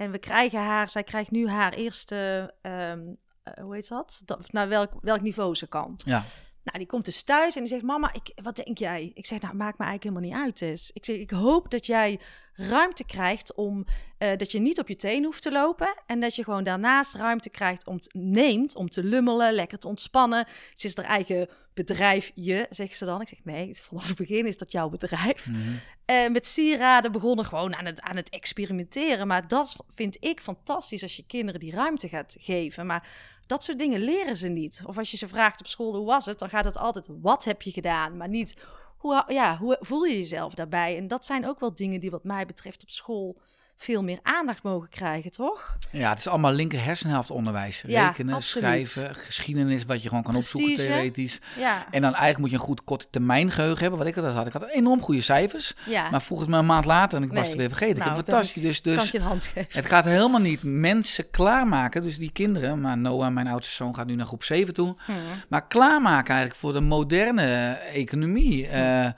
[0.00, 3.00] En we krijgen haar, zij krijgt nu haar eerste, ehm,
[3.42, 4.22] eh, hoe heet dat?
[4.24, 6.00] dat naar welk, welk niveau ze kan.
[6.04, 6.22] ja.
[6.64, 9.10] Nou, die komt dus thuis en die zegt: Mama, ik, wat denk jij?
[9.14, 10.56] Ik zeg: Nou, maakt me eigenlijk helemaal niet uit.
[10.56, 10.90] Tess.
[10.92, 12.20] Ik zeg: Ik hoop dat jij
[12.52, 13.84] ruimte krijgt om
[14.18, 15.94] eh, dat je niet op je teen hoeft te lopen.
[16.06, 19.88] En dat je gewoon daarnaast ruimte krijgt om te, neemt om te lummelen, lekker te
[19.88, 20.46] ontspannen.
[20.74, 21.48] Ze is haar eigen
[21.86, 23.20] bedrijf, je, zegt ze dan.
[23.20, 25.46] Ik zeg: Nee, vanaf het begin is dat jouw bedrijf.
[25.46, 25.58] Mhm.
[26.04, 29.26] Eh, met sieraden begonnen gewoon aan het, aan het experimenteren.
[29.26, 32.86] Maar dat vind ik fantastisch als je kinderen die ruimte gaat geven.
[32.86, 33.08] Maar
[33.46, 34.82] dat soort dingen leren ze niet.
[34.86, 37.44] Of als je ze vraagt op school hoe was het, dan gaat het altijd wat
[37.44, 38.54] heb je gedaan, maar niet
[38.96, 40.96] hoe, ja, hoe voel je jezelf daarbij.
[40.96, 43.40] En dat zijn ook wel dingen die wat mij betreft op school
[43.82, 45.76] veel meer aandacht mogen krijgen, toch?
[45.90, 47.82] ja, het is allemaal linker hersenhelft onderwijs.
[47.86, 48.88] Ja, Rekenen, absoluut.
[48.88, 51.38] schrijven, geschiedenis, wat je gewoon kan opzoeken theoretisch.
[51.58, 53.98] Ja, En dan eigenlijk moet je een goed korte termijn geheugen hebben.
[53.98, 54.46] Wat ik altijd had.
[54.46, 55.74] Ik had enorm goede cijfers.
[55.86, 56.10] ja.
[56.10, 57.98] Maar volgens mij een maand later en ik was het weer vergeten.
[57.98, 58.62] Nou, ik heb dan fantastisch.
[58.62, 62.02] Dus, dus je hand het gaat helemaal niet mensen klaarmaken.
[62.02, 64.96] Dus die kinderen, maar Noah, mijn oudste zoon, gaat nu naar groep 7 toe.
[65.04, 65.12] Hm.
[65.48, 68.66] Maar klaarmaken eigenlijk voor de moderne economie.
[68.68, 69.08] eh,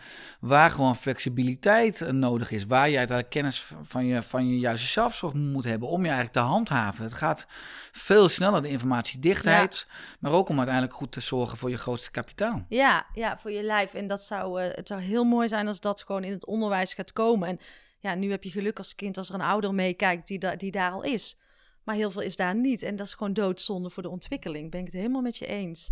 [0.42, 2.66] waar gewoon flexibiliteit eh, nodig is.
[2.66, 6.36] Waar je uiteindelijk kennis van je, van je juiste zelfzorg moet hebben om je eigenlijk
[6.36, 7.04] te handhaven.
[7.04, 7.46] Het gaat
[7.92, 9.86] veel sneller, de informatiedichtheid.
[10.20, 12.64] Maar ook om uiteindelijk goed te zorgen voor je grootste kapitaal.
[12.68, 13.94] Ja, ja, voor je lijf.
[13.94, 16.94] En dat zou, eh, het zou heel mooi zijn als dat gewoon in het onderwijs
[16.94, 17.48] gaat komen.
[17.48, 17.58] En
[17.98, 20.70] ja, nu heb je geluk als kind als er een ouder meekijkt die, da die
[20.70, 21.36] daar al is.
[21.84, 22.82] Maar heel veel is daar niet.
[22.82, 24.70] En dat is gewoon doodzonde voor de ontwikkeling.
[24.70, 25.90] Ben ik het helemaal met je eens.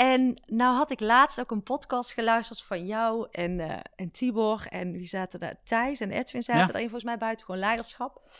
[0.00, 4.66] En nou had ik laatst ook een podcast geluisterd van jou en, eh, en Tibor.
[4.68, 5.54] En wie zaten daar?
[5.64, 6.66] Thijs en Edwin zaten Ja.
[6.66, 8.30] daarin volgens mij buiten gewoon leiderschap.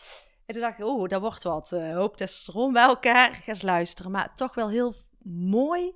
[0.46, 3.34] En toen dacht ik, oh, daar wordt wat eh, hoop testosteron bij elkaar.
[3.34, 4.10] Ga eens luisteren.
[4.10, 4.94] Maar toch wel heel
[5.24, 5.94] mooi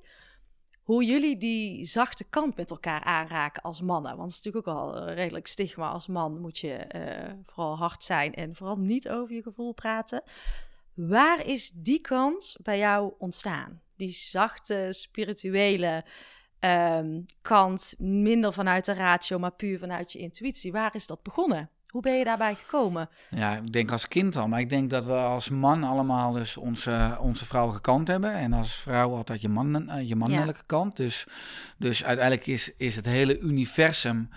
[0.83, 4.17] hoe jullie die zachte kant met elkaar aanraken als mannen.
[4.17, 5.89] Want het is natuurlijk ook wel een redelijk stigma.
[5.89, 10.23] Als man moet je eh, vooral hard zijn en vooral niet over je gevoel praten.
[10.95, 13.83] Waar is die kant bij jou ontstaan?
[13.97, 16.05] Die zachte, spirituele
[16.59, 20.73] ehm, kant, minder vanuit de ratio, maar puur vanuit je intuïtie.
[20.73, 21.71] Waar is dat begonnen?
[21.95, 23.09] Hoe ben je daarbij gekomen?
[23.31, 24.49] Ja, ik denk als kind al.
[24.49, 28.35] Maar ik denk dat we als man allemaal dus onze, onze vrouwelijke kant hebben.
[28.35, 30.97] En als vrouw altijd je, man, eh, je mannelijke kant.
[30.97, 31.27] Dus,
[31.79, 34.29] dus uiteindelijk is, is het hele universum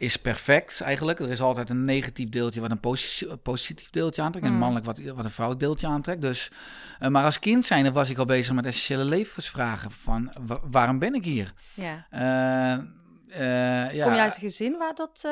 [0.00, 1.20] is perfect eigenlijk.
[1.20, 4.46] Er is altijd een negatief deeltje wat een posi- positief deeltje aantrekt.
[4.46, 4.58] En Mm.
[4.58, 6.22] mannelijk wat, wat een vrouwelijk deeltje aantrekt.
[6.22, 6.50] Dus,
[6.98, 9.90] eh, maar als kind zijnde was ik al bezig met essentiële levensvragen.
[9.90, 11.52] Van wa- waarom ben ik hier?
[11.74, 12.06] Ja.
[12.10, 14.04] Eh, eh, ja.
[14.04, 15.28] Kom je uit een gezin waar dat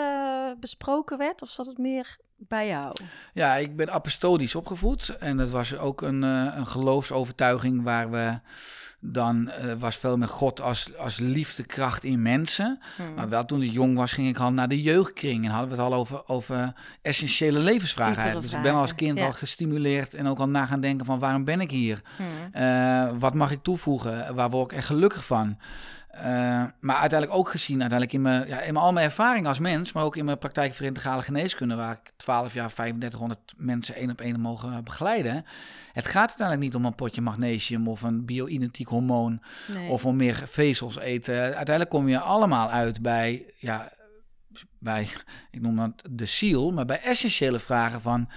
[0.61, 1.43] besproken werd?
[1.43, 2.97] Of zat het meer bij jou?
[3.33, 5.09] Ja, ik ben apostolisch opgevoed.
[5.17, 8.39] En dat was ook een, uh, een geloofsovertuiging waar we
[9.01, 12.81] dan uh, was veel meer God als, als liefdekracht in mensen.
[12.97, 13.15] Hmm.
[13.15, 15.45] Maar wel toen ik jong was, ging ik al naar de jeugdkring.
[15.45, 18.43] En hadden we het al over, over essentiële levensvragen.
[18.43, 21.45] Dus ik ben als kind al gestimuleerd en ook al na gaan denken van waarom
[21.45, 22.03] ben ik hier?
[22.17, 22.63] Hmm.
[22.63, 24.35] Uh, wat mag ik toevoegen?
[24.35, 25.57] Waar word ik echt gelukkig van?
[26.15, 26.23] Uh,
[26.81, 29.93] maar uiteindelijk ook gezien, uiteindelijk in mijn, ja, in mijn, al mijn ervaring als mens,
[29.93, 34.11] maar ook in mijn praktijk voor integrale geneeskunde, waar ik 12 jaar 3500 mensen één
[34.11, 35.45] op één mogen begeleiden.
[35.93, 39.43] Het gaat uiteindelijk niet om een potje magnesium of een bio-identiek hormoon
[39.89, 41.35] of om meer vezels eten.
[41.35, 43.93] Uiteindelijk kom je allemaal uit bij ja,
[44.79, 45.09] bij,
[45.51, 48.29] ik noem dat de ziel, maar bij essentiële vragen van,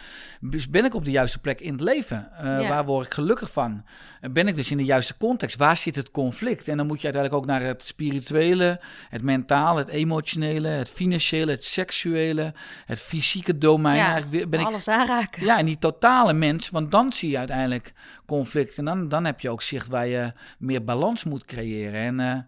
[0.69, 2.29] ben ik op de juiste plek in het leven?
[2.33, 3.85] Uh, Waar word ik gelukkig van?
[4.31, 5.57] Ben ik dus in de juiste context?
[5.57, 6.67] Waar zit het conflict?
[6.67, 8.79] En dan moet je uiteindelijk ook naar het spirituele,
[9.09, 12.53] het mentale, het emotionele, het financiële, het seksuele,
[12.85, 13.97] het fysieke domein.
[14.31, 15.45] Ja, ben alles ik, aanraken.
[15.45, 17.93] Ja, en die totale mens, want dan zie je uiteindelijk
[18.25, 18.77] conflict.
[18.77, 21.99] En dan, dan heb je ook zicht waar je meer balans moet creëren.
[21.99, 22.19] En...
[22.19, 22.39] Uh,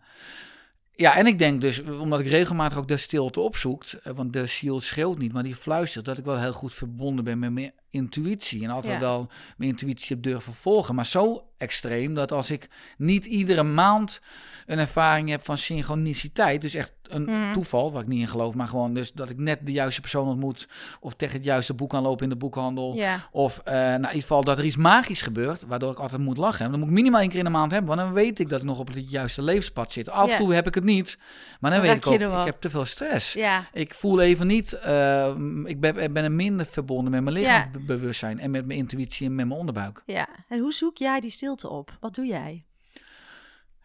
[0.95, 4.45] ja, en ik denk dus, omdat ik regelmatig ook de stilte opzoek, eh, want de
[4.45, 7.73] ziel schreeuwt niet, maar die fluistert, dat ik wel heel goed verbonden ben met mijn
[7.89, 8.63] intuïtie.
[8.63, 10.95] En altijd wel mijn intuïtie heb durven volgen.
[10.95, 14.21] Maar zo extreem dat als ik niet iedere maand
[14.65, 17.53] een ervaring heb van synchroniciteit, dus echt een mhm.
[17.53, 20.27] toeval, waar ik niet in geloof, maar gewoon dus dat ik net de juiste persoon
[20.27, 20.67] ontmoet,
[20.99, 22.99] of tegen het juiste boek kan lopen in de boekhandel,
[23.31, 26.37] of uh, nou, in ieder geval dat er iets magisch gebeurt, waardoor ik altijd moet
[26.37, 26.69] lachen.
[26.71, 28.59] Dan moet ik minimaal één keer in de maand hebben, want dan weet ik dat
[28.59, 30.09] ik nog op het juiste levenspad zit.
[30.09, 31.17] Af en toe heb ik het niet,
[31.59, 33.37] maar dan, weet ik ook, ik heb te veel stress.
[33.73, 35.27] Ik voel even niet, uh,
[35.65, 39.47] ik ben, ben er minder verbonden met mijn lichaamsbewustzijn en met mijn intuïtie en met
[39.47, 40.01] mijn onderbuik.
[40.05, 41.97] Ja, en hoe zoek jij die stilte op?
[41.99, 42.63] Wat doe jij?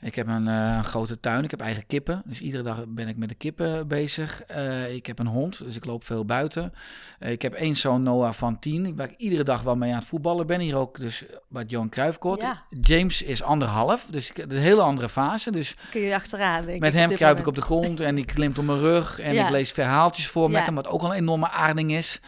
[0.01, 2.23] Ik heb een, uh, grote tuin, ik heb eigen kippen.
[2.25, 4.43] Dus iedere dag ben ik met de kippen bezig.
[4.51, 6.73] Uh, ik heb een hond, dus ik loop veel buiten.
[7.21, 8.97] Uh, ik heb één zoon, Noah, van tien.
[8.97, 10.61] Waar ik iedere dag wel mee aan het voetballen ben.
[10.61, 12.41] Hier ook dus bij Johan Cruijffcourt.
[12.41, 12.63] Ja.
[12.81, 15.51] James is anderhalf, dus ik heb een hele andere fase.
[15.51, 18.59] Dus Kun je achteraan, denk Met hem kruip ik op de grond en die klimt
[18.59, 19.19] op mijn rug.
[19.19, 19.45] En ja.
[19.45, 22.21] ik lees verhaaltjes voor met hem, wat ook al een enorme aarding is.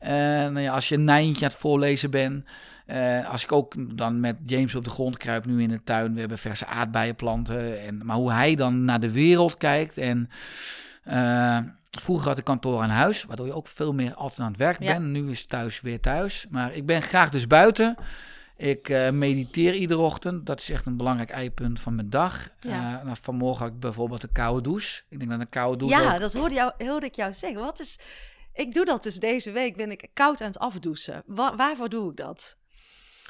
[0.00, 2.44] nou ja, als je een Nijntje aan het voorlezen bent...
[2.90, 6.14] Uh, als ik ook dan met James op de grond kruip, nu in de tuin,
[6.14, 7.80] we hebben verse aardbeienplanten.
[7.80, 9.98] En, maar hoe hij dan naar de wereld kijkt.
[9.98, 10.30] En
[11.08, 11.58] uh,
[11.90, 14.78] vroeger had ik kantoor aan huis, waardoor je ook veel meer altijd aan het werk
[14.78, 15.04] bent.
[15.04, 16.46] Nu is thuis weer thuis.
[16.50, 17.96] Maar ik ben graag dus buiten.
[18.56, 20.46] Ik uh, mediteer iedere ochtend.
[20.46, 22.48] Dat is echt een belangrijk eindpunt van mijn dag.
[22.60, 23.02] Ja.
[23.04, 25.02] nou, vanmorgen had ik bijvoorbeeld een koude douche.
[25.08, 26.02] Ik denk dat een koude douche.
[26.02, 27.60] Ja, dat hoorde, jou, hoorde ik jou zeggen.
[27.60, 27.98] Wat is.
[28.52, 29.76] Ik doe dat dus deze week.
[29.76, 31.22] Ben ik koud aan het afdouchen.
[31.26, 32.57] waarvoor doe ik dat?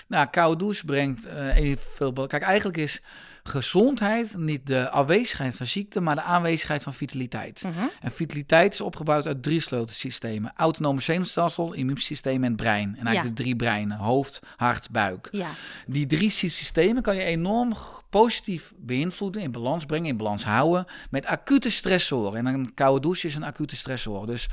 [0.08, 2.12] Nou, koude douche brengt uh, veel...
[2.12, 3.00] Kijk, eigenlijk is
[3.48, 7.62] gezondheid niet de afwezigheid van ziekte, maar de aanwezigheid van vitaliteit.
[7.62, 7.86] Mhm.
[8.00, 10.52] En vitaliteit is opgebouwd uit drie sleutelsystemen.
[10.56, 12.96] Autonome zenuwstelsel, immuunsysteem en brein.
[12.98, 15.28] En eigenlijk de drie breinen, hoofd, hart, buik.
[15.30, 15.50] Ja.
[15.86, 17.72] Die drie systemen kan je enorm
[18.10, 22.46] positief beïnvloeden, in balans brengen, in balans houden, met acute stressoren.
[22.46, 24.26] En een koude douche is een acute stressor.
[24.26, 24.48] Dus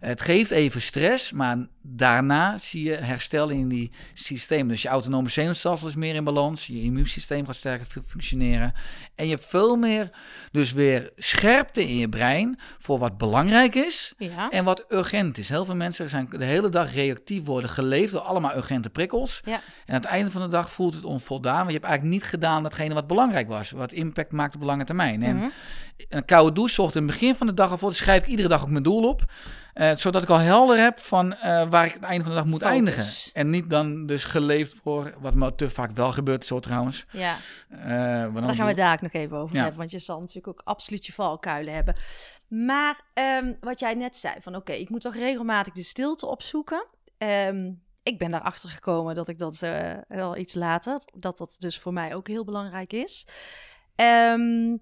[0.00, 4.68] het geeft even stress, maar daarna zie je herstel in die systemen.
[4.68, 8.74] Dus je autonome zenuwstelsel is meer in balans, je immuunsysteem gaat sterker functioneren.
[9.14, 10.10] En je hebt veel meer,
[10.52, 14.14] dus weer scherpte in je brein voor wat belangrijk is
[14.50, 15.48] en wat urgent is.
[15.48, 19.40] Heel veel mensen zijn de hele dag reactief worden geleefd door allemaal urgente prikkels.
[19.44, 19.60] Ja.
[19.86, 22.30] En aan het einde van de dag voelt het onvoldaan, want je hebt eigenlijk niet
[22.30, 25.22] gedaan datgene wat belangrijk was, wat impact maakt op lange termijn.
[25.22, 25.48] En mhm.
[26.08, 28.48] een koude douche zorgt in het begin van de dag al voor, schrijf ik iedere
[28.48, 29.24] dag ook mijn doel op.
[29.74, 32.46] Uh, zodat ik al helder heb van uh, waar ik het einde van de dag
[32.46, 33.32] moet eindigen.
[33.32, 37.04] En niet dan dus geleefd voor, wat me te vaak wel gebeurt, zo trouwens.
[37.10, 37.36] Ja,
[37.70, 37.78] uh,
[38.34, 39.78] daar gaan we daar ook nog even over hebben.
[39.78, 41.96] Want je zal natuurlijk ook absoluut je valkuilen hebben.
[42.48, 43.00] Maar
[43.42, 46.86] um, wat jij net zei, van oké, ik moet toch regelmatig de stilte opzoeken.
[47.18, 49.62] Um, ik ben daarachter gekomen dat ik dat
[50.08, 53.26] al iets later, dat dat dus voor mij ook heel belangrijk is.
[53.96, 54.80] Um,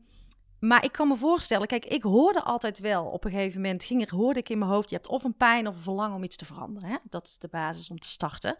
[0.62, 4.02] maar ik kan me voorstellen, kijk, ik hoorde altijd wel op een gegeven moment, ging
[4.02, 6.22] er, hoorde ik in mijn hoofd, je hebt of een pijn of een verlangen om
[6.22, 6.88] iets te veranderen.
[6.88, 6.96] Hè?
[7.02, 8.56] Dat is de basis om te starten.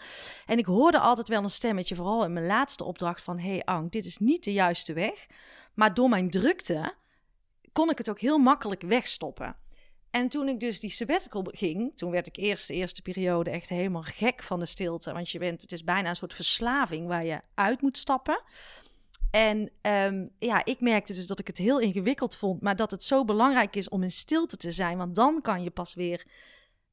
[0.46, 3.64] En ik hoorde altijd wel een stemmetje, vooral in mijn laatste opdracht, van hé hey
[3.64, 5.26] Ank, dit is niet de juiste weg.
[5.74, 6.94] Maar door mijn drukte
[7.72, 9.56] kon ik het ook heel makkelijk wegstoppen.
[10.10, 13.68] En toen ik dus die sabbatical ging, toen werd ik eerst de eerste periode echt
[13.68, 15.12] helemaal gek van de stilte.
[15.12, 18.42] Want je bent, het is bijna een soort verslaving waar je uit moet stappen.
[19.32, 23.04] En um, ja, ik merkte dus dat ik het heel ingewikkeld vond, maar dat het
[23.04, 26.26] zo belangrijk is om in stilte te zijn, want dan kan je pas weer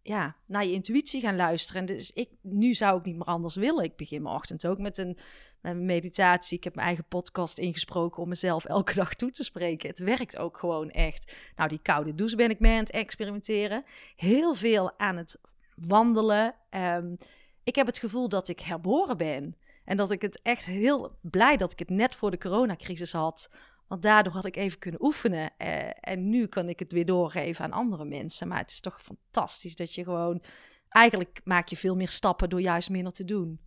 [0.02, 1.82] ja, naar je intuïtie gaan luisteren.
[1.82, 3.84] En dus ik, nu zou ik niet meer anders willen.
[3.84, 5.18] Ik begin mijn ochtend ook met een,
[5.62, 6.58] met meditatie.
[6.58, 9.90] Ik heb mijn eigen podcast ingesproken om mezelf elke dag toe te spreken.
[9.90, 11.34] Het werkt ook gewoon echt.
[11.56, 13.84] Nou, die koude douche ben ik mee aan het experimenteren.
[14.16, 15.40] Heel veel aan het
[15.76, 16.56] wandelen.
[16.70, 17.16] Ehm,
[17.64, 19.56] ik heb het gevoel dat ik herboren ben.
[19.90, 23.50] En dat ik het echt heel blij dat ik het net voor de coronacrisis had.
[23.88, 25.52] Want daardoor had ik even kunnen oefenen.
[25.58, 28.48] Eh, en nu kan ik het weer doorgeven aan andere mensen.
[28.48, 30.44] Maar het is toch fantastisch dat je gewoon.
[30.90, 33.60] Eigenlijk maak je veel meer stappen door juist minder te doen.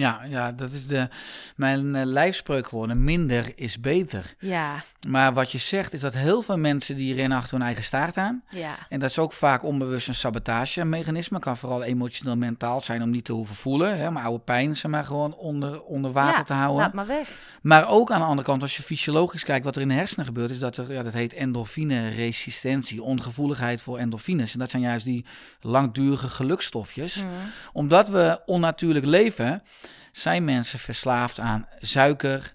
[0.00, 1.08] Ja, ja, dat is de,
[1.56, 3.04] mijn uh, lijfspreuk geworden.
[3.04, 4.34] Minder is beter.
[4.38, 4.82] Ja.
[5.08, 8.16] Maar wat je zegt is dat heel veel mensen die rennen achter hun eigen staart
[8.16, 8.42] aan.
[8.50, 8.76] Ja.
[8.88, 11.38] En dat is ook vaak onbewust een sabotagemechanisme.
[11.38, 13.98] Kan vooral emotioneel mentaal zijn om niet te hoeven voelen.
[13.98, 14.10] Hè?
[14.10, 16.82] Maar oude pijn ze maar gewoon onder, onder water ja, te houden.
[16.82, 17.30] laat maar weg.
[17.62, 20.26] Maar ook aan de andere kant, als je fysiologisch kijkt wat er in de hersenen
[20.26, 24.52] gebeurt, is dat er, ja, dat heet endorfine-resistentie, ongevoeligheid voor endorfines.
[24.52, 25.24] En dat zijn juist die
[25.60, 27.16] langdurige gelukstofjes.
[27.16, 27.26] Mhm.
[27.72, 29.62] Omdat we onnatuurlijk leven,
[30.12, 32.54] zijn mensen verslaafd aan suiker,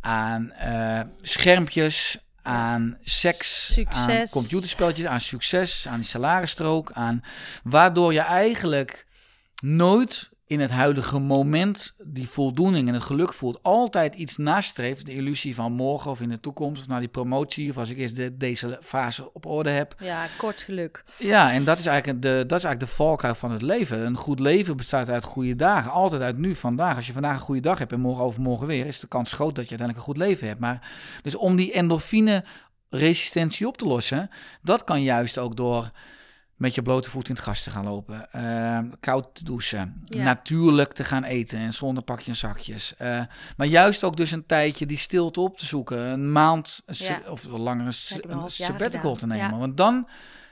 [0.00, 7.24] aan eh, schermpjes, aan seks, aan computerspelletjes, aan succes, aan die salarisstrook, aan
[7.62, 9.06] waardoor je eigenlijk
[9.60, 13.62] nooit in het huidige moment die voldoening en het geluk voelt.
[13.62, 17.70] Altijd iets nastreeft, de illusie van morgen of in de toekomst, of naar die promotie,
[17.70, 19.94] of als ik eerst de, deze fase op orde heb.
[19.98, 21.04] Ja, kort geluk.
[21.18, 24.06] Ja, en dat is eigenlijk de, dat is eigenlijk de valkuil van het leven.
[24.06, 25.90] Een goed leven bestaat uit goede dagen.
[25.90, 26.96] Altijd uit nu, vandaag.
[26.96, 29.54] Als je vandaag een goede dag hebt en morgen overmorgen weer, is de kans groot
[29.54, 30.60] dat je uiteindelijk een goed leven hebt.
[30.60, 30.90] Maar
[31.22, 32.44] dus om die endorfine
[32.90, 34.30] resistentie op te lossen,
[34.62, 35.90] dat kan juist ook door
[36.56, 40.22] met je blote voet in het gas te gaan lopen, eh, koud te douchen, Ja.
[40.22, 42.96] natuurlijk te gaan eten en zonder pakje en zakjes.
[42.96, 43.22] Eh,
[43.56, 47.20] maar juist ook dus een tijdje die stilte op te zoeken, een maand Ja.
[47.28, 49.50] of langer een, een sabbatical te nemen.
[49.50, 49.58] Ja.
[49.58, 50.08] Want dan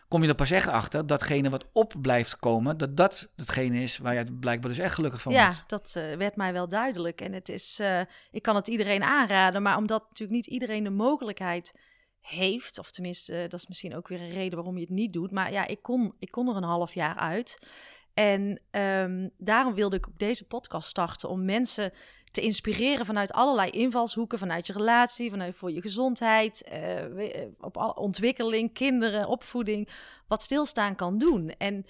[0.08, 3.98] kom je er pas echt achter datgene wat op blijft komen, dat dat hetgene is
[3.98, 5.62] waar je blijkbaar dus echt gelukkig van ja, wordt.
[5.66, 7.20] dat eh, werd mij wel duidelijk.
[7.20, 10.90] En het is, eh, ik kan het iedereen aanraden, maar omdat natuurlijk niet iedereen de
[10.90, 11.72] mogelijkheid
[12.31, 15.12] heeft, of tenminste, eh, dat is misschien ook weer een reden waarom je het niet
[15.12, 15.31] doet.
[15.31, 17.59] Maar ja, ik kon, ik kon er een half jaar uit.
[18.14, 21.93] En ehm, daarom wilde ik ook deze podcast starten om mensen
[22.31, 27.77] te inspireren vanuit allerlei invalshoeken, vanuit je relatie, vanuit voor je gezondheid, eh, eh, op
[27.77, 29.88] al- ontwikkeling, kinderen, opvoeding,
[30.29, 31.51] wat stilstaan kan doen.
[31.59, 31.85] En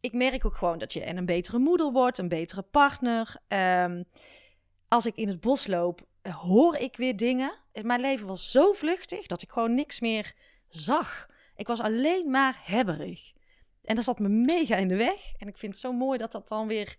[0.00, 3.36] ik merk ook gewoon dat je en een betere moeder wordt, een betere partner.
[3.48, 4.02] Ehm,
[4.88, 6.00] als ik in het bos loop,
[6.32, 7.58] hoor ik weer dingen.
[7.82, 10.34] Mijn leven was zo vluchtig dat ik gewoon niks meer
[10.68, 11.26] zag.
[11.56, 13.32] Ik was alleen maar hebberig.
[13.82, 15.32] En dat zat me mega in de weg.
[15.38, 16.94] En ik vind het zo mooi dat dat dan weer...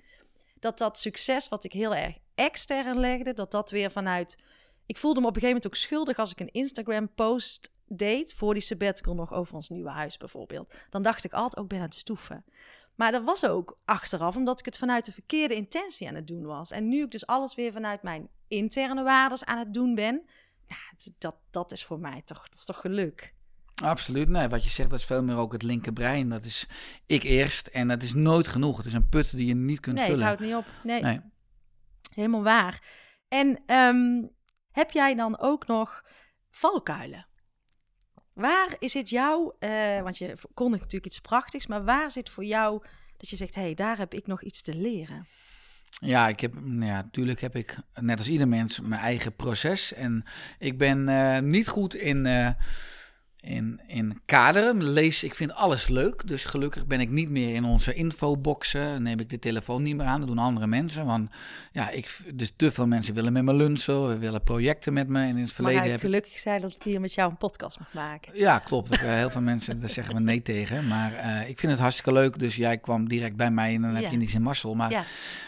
[0.59, 4.43] Dat dat succes wat ik heel erg extern legde, dat dat weer vanuit...
[4.85, 8.33] Ik voelde me op een gegeven moment ook schuldig als ik een Instagram-post deed...
[8.33, 10.73] voor die sabbatical nog over ons nieuwe huis bijvoorbeeld.
[10.89, 12.45] Dan dacht ik altijd, ook oh, ben aan het stoeven.
[12.95, 16.45] Maar dat was ook achteraf, omdat ik het vanuit de verkeerde intentie aan het doen
[16.45, 16.71] was.
[16.71, 20.25] En nu ik dus alles weer vanuit mijn interne waardes aan het doen ben...
[20.67, 20.75] Ja,
[21.17, 23.33] dat, dat is voor mij toch, dat is toch geluk.
[23.83, 24.29] Absoluut.
[24.29, 26.29] Nee, wat je zegt, dat is veel meer ook het linkerbrein.
[26.29, 26.67] Dat is
[27.05, 28.77] ik eerst en dat is nooit genoeg.
[28.77, 30.27] Het is een put die je niet kunt Nee, het vullen.
[30.27, 30.65] houdt niet op.
[30.83, 31.19] Nee, Nee.
[32.13, 32.83] helemaal waar.
[33.27, 34.23] En ehm,
[34.71, 36.03] heb jij dan ook nog
[36.51, 37.27] valkuilen?
[38.33, 42.45] Waar is het jou, eh, want je kondigt natuurlijk iets prachtigs, maar waar zit voor
[42.45, 42.83] jou
[43.17, 45.27] dat je zegt, hé, hey, daar heb ik nog iets te leren?
[46.01, 49.93] Ja, ik heb, nou ja, natuurlijk heb ik, net als ieder mens, mijn eigen proces.
[49.93, 50.25] En
[50.59, 52.25] ik ben eh, niet goed in,
[53.45, 54.83] in, in kaderen.
[54.83, 56.27] Lees, ik vind alles leuk.
[56.27, 59.03] Dus gelukkig ben ik niet meer in onze infoboxen.
[59.03, 60.19] Neem ik de telefoon niet meer aan.
[60.19, 61.05] Dat doen andere mensen.
[61.05, 61.29] Want
[61.71, 64.07] ja, ik, dus te veel mensen willen met me lunchen.
[64.07, 65.19] We willen projecten met me.
[65.21, 67.79] En in het verleden heb ik gelukkig zijn dat ik hier met jou een podcast
[67.79, 68.31] mag maken.
[68.39, 68.91] Ja, klopt.
[68.91, 70.87] Eh, heel veel mensen, daar zeggen we nee tegen.
[70.87, 72.39] Maar eh, ik vind het hartstikke leuk.
[72.39, 74.07] Dus jij kwam direct bij mij en dan heb Ja.
[74.07, 74.75] je in die zin mazzel.
[74.75, 75.03] Maar Ja.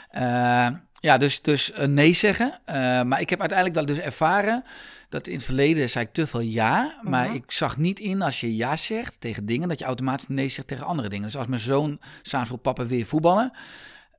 [0.10, 0.76] eh,
[1.08, 2.60] ja, dus, dus een nee zeggen.
[2.66, 4.64] Eh, maar ik heb uiteindelijk wel dus ervaren
[5.10, 6.94] dat in het verleden zei ik te veel ja.
[7.02, 7.36] Maar Mhm.
[7.36, 10.68] ik zag niet in als je ja zegt tegen dingen, dat je automatisch nee zegt
[10.68, 11.24] tegen andere dingen.
[11.26, 13.52] Dus als mijn zoon s'avonds wil papa weer voetballen,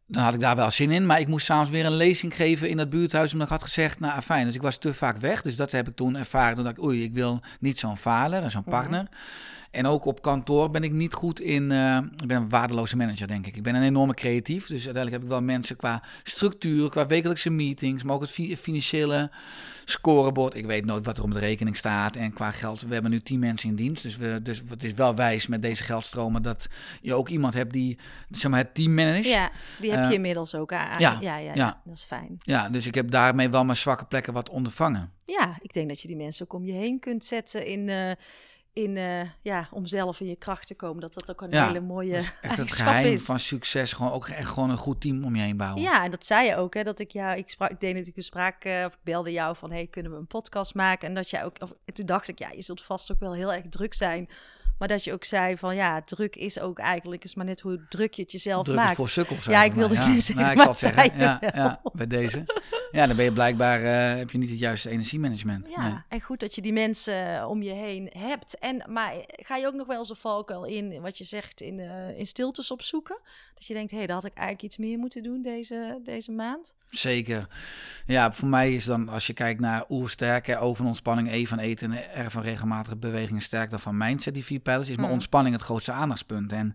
[0.06, 1.06] dan had ik daar wel zin in.
[1.06, 4.00] Maar ik moest s'avonds weer een lezing geven in het buurthuis, omdat ik had gezegd,
[4.00, 4.46] nou fijn.
[4.46, 5.42] Dus ik was te vaak weg.
[5.42, 6.54] Dus dat heb ik toen ervaren.
[6.54, 8.70] Toen dacht ik, oei, ik wil niet zo'n vader en zo'n Mhm.
[8.70, 9.06] partner.
[9.70, 11.70] En ook op kantoor ben ik niet goed in.
[11.72, 13.56] eh, ik ben een waardeloze manager, denk ik.
[13.56, 14.60] Ik ben een enorme creatief.
[14.66, 18.56] Dus uiteindelijk heb ik wel mensen qua structuur, qua wekelijkse meetings, maar ook het fi-
[18.56, 19.30] financiële
[19.84, 20.54] scorebord.
[20.56, 22.16] Ik weet nooit wat er op de rekening staat.
[22.16, 24.02] En qua geld, we hebben nu tien mensen in dienst.
[24.02, 26.68] Dus, we, dus het is wel wijs met deze geldstromen dat
[27.00, 27.98] je ook iemand hebt die
[28.30, 29.24] zeg maar, het team managt.
[29.26, 31.80] Ja, die heb Eh, je inmiddels ook ja, Ja, ja, ja, ja.
[31.84, 32.38] dat is fijn.
[32.40, 35.12] Ja, dus ik heb daarmee wel mijn zwakke plekken wat ondervangen.
[35.24, 38.10] Ja, ik denk dat je die mensen ook om je heen kunt zetten in, eh,
[38.82, 41.00] in eh, ja, om zelf in je kracht te komen.
[41.00, 43.22] Dat dat ook een Ja, hele mooie Dat is echt het geheim is.
[43.22, 43.92] van succes.
[43.92, 45.82] Gewoon ook echt gewoon een goed team om je heen bouwen.
[45.82, 48.16] Ja, en dat zei je ook, hè, dat ik jou, ik sprak, ik deed natuurlijk
[48.16, 51.08] een spraak, eh, of ik belde jou van, hey, kunnen we een podcast maken?
[51.08, 53.52] En dat jij ook, of, toen dacht ik, ja, je zult vast ook wel heel
[53.52, 54.28] erg druk zijn,
[54.78, 57.86] Maar dat je ook zei van ja, druk is ook eigenlijk, is maar net hoe
[57.88, 58.96] druk je het jezelf Druk maakt.
[58.96, 59.44] voor sukkels.
[59.44, 61.18] Ja, ik wilde het niet zeggen, Nou, ik maar zeggen.
[61.18, 62.44] Ja, ja, bij deze.
[62.92, 65.66] Ja, dan ben je blijkbaar, eh, heb je niet het juiste energiemanagement.
[65.76, 65.98] Ja, Nee.
[66.08, 68.58] en goed dat je die mensen om je heen hebt.
[68.58, 71.80] En, maar ga je ook nog wel eens een valkuil in, wat je zegt, in,
[71.80, 73.18] eh, in stiltes opzoeken?
[73.54, 76.32] Dat je denkt, hé, hey, daar had ik eigenlijk iets meer moeten doen deze, deze
[76.32, 76.74] maand.
[76.88, 77.46] Zeker.
[78.06, 81.44] Ja, voor mij is dan, als je kijkt naar oersterk, hè, O van ontspanning, E
[81.44, 85.06] van eten en van regelmatige bewegingen, sterk dan van mindset, die vier pijlers, is mijn
[85.06, 85.16] Mhm.
[85.16, 86.52] ontspanning het grootste aandachtspunt.
[86.52, 86.74] En,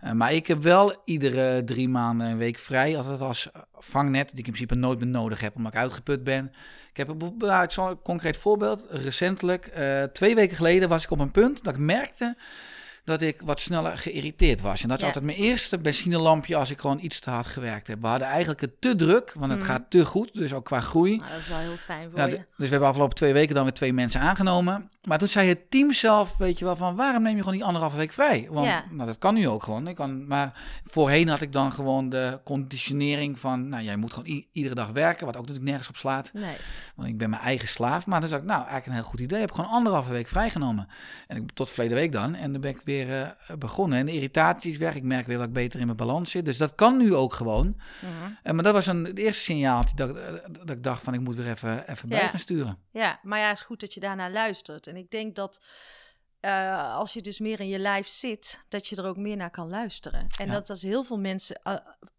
[0.00, 4.38] eh, maar ik heb wel iedere drie maanden een week vrij, altijd als vangnet, die
[4.38, 6.52] ik in principe nooit meer nodig heb, omdat ik uitgeput ben.
[6.90, 8.84] Ik heb een, nou, ik zal een concreet voorbeeld.
[8.90, 12.36] Recentelijk, eh, twee weken geleden, was ik op een punt dat ik merkte
[13.10, 14.82] dat ik wat sneller geïrriteerd was.
[14.82, 15.06] En dat is Ja.
[15.08, 18.00] altijd mijn eerste benzinelampje als ik gewoon iets te hard gewerkt heb.
[18.00, 19.68] We hadden eigenlijk het te druk, want het Mhm.
[19.68, 21.16] gaat te goed, dus ook qua groei.
[21.16, 22.30] Nou, dat is wel heel fijn voor Ja, je.
[22.36, 24.88] dus we hebben afgelopen twee weken dan weer twee mensen aangenomen.
[25.08, 27.64] Maar toen zei het team zelf, weet je wel, van waarom neem je gewoon die
[27.64, 28.46] anderhalve week vrij?
[28.50, 28.84] Want Ja.
[28.90, 29.88] nou, dat kan nu ook gewoon.
[29.88, 30.52] Ik kan, maar
[30.86, 35.26] voorheen had ik dan gewoon de conditionering van, nou jij moet gewoon iedere dag werken,
[35.26, 36.30] wat ook natuurlijk nergens op slaat.
[36.32, 36.54] Nee.
[36.94, 38.06] Want ik ben mijn eigen slaaf.
[38.06, 39.40] Maar dan zag ik, nou, eigenlijk een heel goed idee.
[39.40, 40.88] Ik heb gewoon anderhalve week vrijgenomen.
[41.26, 42.34] En ik, tot verleden week dan.
[42.34, 43.98] En dan ben ik weer eh, begonnen.
[43.98, 44.94] En de irritatie is weg.
[44.94, 46.44] Ik merk weer dat ik beter in mijn balans zit.
[46.44, 47.80] Dus dat kan nu ook gewoon.
[48.42, 51.20] Eh, maar dat was een, het eerste signaaltje dat, eh, dat ik dacht van, ik
[51.20, 52.78] moet weer even, even bij gaan sturen.
[52.90, 54.86] Ja, maar ja, het is goed dat je daarnaar luistert.
[54.86, 55.64] En ik denk dat
[56.94, 59.68] als je dus meer in je lijf zit, dat je er ook meer naar kan
[59.68, 60.26] luisteren.
[60.38, 60.52] En Ja.
[60.52, 61.60] dat als heel veel mensen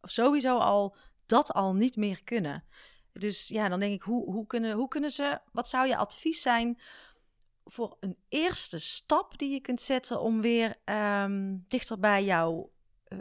[0.01, 2.63] sowieso al dat al niet meer kunnen.
[3.13, 6.41] Dus ja, dan denk ik, hoe, hoe, kunnen, hoe kunnen ze, wat zou je advies
[6.41, 6.79] zijn
[7.71, 12.71] voor een eerste stap die je kunt zetten om weer ehm, dichter bij jouw
[13.03, 13.17] eh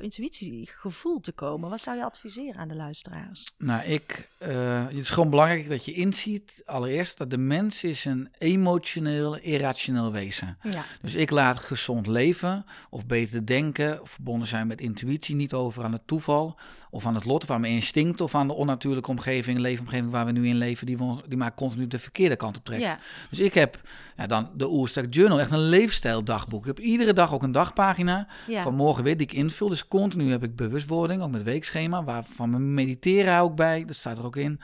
[0.00, 1.70] intuïtiegevoel te komen?
[1.70, 3.52] Wat zou je adviseren aan de luisteraars?
[3.58, 8.04] Nou, ik, eh, het is gewoon belangrijk dat je inziet, allereerst, dat de mens is
[8.04, 10.58] een emotioneel, irrationeel wezen.
[10.62, 15.54] Ja, Dus ik laat gezond leven, of beter denken, of verbonden zijn met intuïtie, niet
[15.54, 16.58] over aan het toeval,
[16.90, 20.26] of aan het lot, of aan mijn instinct, of aan de onnatuurlijke omgeving, leefomgeving waar
[20.26, 22.82] we nu in leven, die, we ons, die maar continu de verkeerde kant op trekt.
[22.82, 22.98] ja,
[23.30, 23.80] Dus ik heb
[24.16, 26.60] ja, dan de Oersterk Journal, echt een leefstijldagboek.
[26.60, 28.62] Ik heb iedere dag ook een dagpagina ja.
[28.62, 29.68] van morgen weer die ik invul.
[29.68, 32.04] Dus continu heb ik bewustwording, ook met weekschema.
[32.04, 34.60] Waar, van mijn mediteren hou ik bij, dat staat er ook in.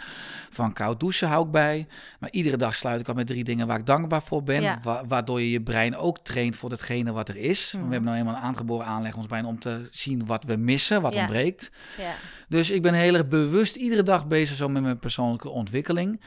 [0.50, 1.86] Van koud douchen hou ik bij.
[2.20, 4.62] Maar iedere dag sluit ik al met drie dingen waar ik dankbaar voor ben.
[4.62, 4.80] Ja.
[4.82, 7.70] wa- waardoor je je brein ook traint voor datgene wat er is.
[7.72, 7.84] Want Mhm.
[7.86, 11.02] We hebben nou eenmaal een aangeboren aanleg ons brein om te zien wat we missen,
[11.02, 11.20] wat Ja.
[11.20, 11.70] ontbreekt.
[11.98, 12.14] ja.
[12.48, 16.20] Dus ik ben heel erg bewust iedere dag bezig zo met mijn persoonlijke ontwikkeling.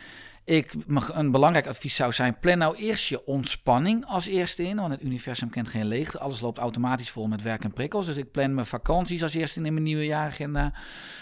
[0.44, 0.74] Ik,
[1.14, 4.76] een belangrijk advies zou zijn, plan nou eerst je ontspanning als eerste in.
[4.76, 6.20] Want het universum kent geen leegte.
[6.20, 8.06] Alles loopt automatisch vol met werk en prikkels.
[8.06, 10.74] Dus ik plan mijn vakanties als eerste in in mijn nieuwe jaaragenda.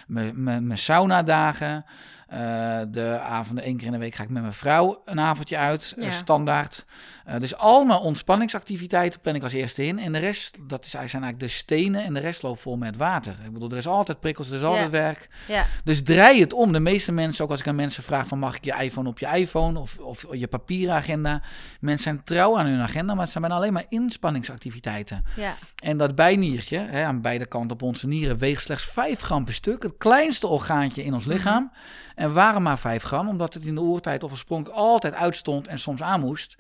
[0.08, 1.86] Mijn, mijn, mijn saunadagen.
[2.28, 5.58] Eh, de avonden, één keer in de week ga ik met mijn vrouw een avondje
[5.58, 5.94] uit.
[5.98, 6.10] eh, Ja.
[6.12, 6.86] standaard.
[7.26, 10.00] Eh, dus al mijn ontspanningsactiviteiten plan ik als eerste in.
[10.00, 12.04] En de rest, dat is, zijn eigenlijk de stenen.
[12.04, 13.36] En de rest loopt vol met water.
[13.46, 15.30] Ik bedoel, er is altijd prikkels, er is altijd werk.
[15.48, 15.66] ja.
[15.84, 16.72] Dus draai het om.
[16.72, 19.20] De meeste mensen, ook als ik aan mensen vraag van mag ik je iPhone op
[19.20, 21.42] je iPhone of, of je papieren agenda.
[21.80, 25.24] Mensen zijn trouw aan hun agenda, maar het zijn bijna alleen maar inspanningsactiviteiten.
[25.36, 25.56] ja.
[25.84, 29.54] En dat bijniertje, hè, aan beide kanten op onze nieren, weegt slechts 5 gram per
[29.54, 29.84] stuk.
[29.84, 31.72] Het kleinste orgaantje in ons lichaam.
[32.18, 33.28] En waarom maar 5 gram?
[33.28, 36.56] Omdat het in de oertijd of oorspronkelijk altijd uitstond en soms aan moest.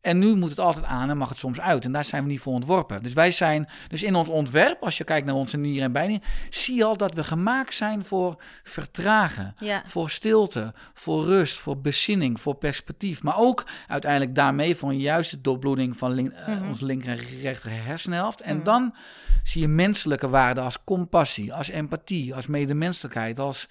[0.00, 1.84] En nu moet het altijd aan en mag het soms uit.
[1.84, 3.02] En daar zijn we niet voor ontworpen.
[3.02, 6.26] Dus wij zijn, dus in ons ontwerp, als je kijkt naar onze nieren en bijnieren,
[6.50, 9.54] zie je al dat we gemaakt zijn voor vertragen.
[9.58, 13.22] Ja, Voor stilte, voor rust, voor bezinning, voor perspectief.
[13.22, 16.68] Maar ook uiteindelijk daarmee voor een juiste doorbloeding van eh, Mhm.
[16.68, 18.40] ons linker en rechter hersenhelft.
[18.40, 18.64] En Mhm.
[18.64, 18.94] dan
[19.42, 23.68] zie je menselijke waarden als compassie, als empathie, als medemenselijkheid, als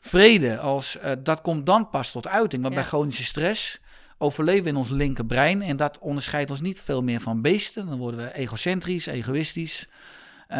[0.00, 0.58] vrede.
[0.58, 2.62] Als, eh, dat komt dan pas tot uiting.
[2.62, 2.80] Want Ja.
[2.80, 3.80] bij chronische stress
[4.18, 5.62] overleven we in ons linkerbrein.
[5.62, 7.86] En dat onderscheidt ons niet veel meer van beesten.
[7.86, 9.88] Dan worden we egocentrisch, egoïstisch.
[10.48, 10.58] Eh,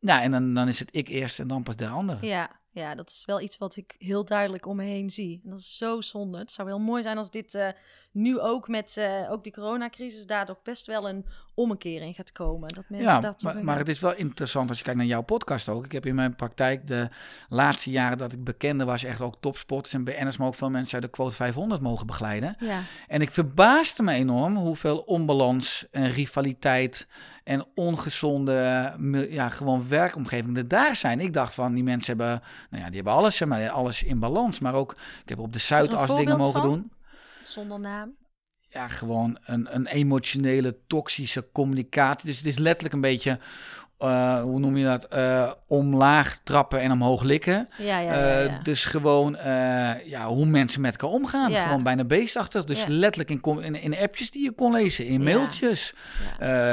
[0.00, 2.18] ja, en dan, dan is het ik eerst en dan pas de ander.
[2.24, 5.40] ja, ja, dat is wel iets wat ik heel duidelijk om me heen zie.
[5.44, 6.38] En dat is zo zonde.
[6.38, 7.68] Het zou heel mooi zijn als dit eh,
[8.12, 12.68] nu ook met eh, ook die coronacrisis daardoor best wel een ommekeer gaat komen.
[12.68, 15.22] Dat mensen Ja, dat maar, maar het is wel interessant als je kijkt naar jouw
[15.22, 15.84] podcast ook.
[15.84, 17.08] Ik heb in mijn praktijk de
[17.48, 20.94] laatste jaren dat ik bekende was, echt ook topsporters en BN'ers, maar ook veel mensen
[20.94, 22.56] uit de quote 500 mogen begeleiden.
[22.58, 27.06] Ja, En ik verbaasde me enorm hoeveel onbalans en rivaliteit
[27.44, 28.52] en ongezonde
[29.30, 31.20] ja, gewoon werkomgeving er daar zijn.
[31.20, 34.58] Ik dacht van, die mensen hebben, nou ja, die hebben alles, maar, alles in balans.
[34.58, 34.92] Maar ook,
[35.22, 36.70] ik heb op de Zuidas dingen mogen van?
[36.70, 36.90] doen.
[37.42, 38.16] Zonder naam.
[38.68, 42.26] Ja, gewoon een, een emotionele, toxische communicatie.
[42.26, 43.38] Dus het is letterlijk een beetje
[44.00, 47.68] eh, hoe noem je dat, eh, omlaag trappen en omhoog likken.
[47.78, 48.60] Ja, ja, Eh, ja.
[48.62, 49.36] Dus gewoon
[50.04, 51.52] ja, hoe mensen met elkaar omgaan.
[51.52, 52.64] Gewoon bijna beestachtig.
[52.64, 55.94] Dus letterlijk in, in, in appjes die je kon lezen, in mailtjes,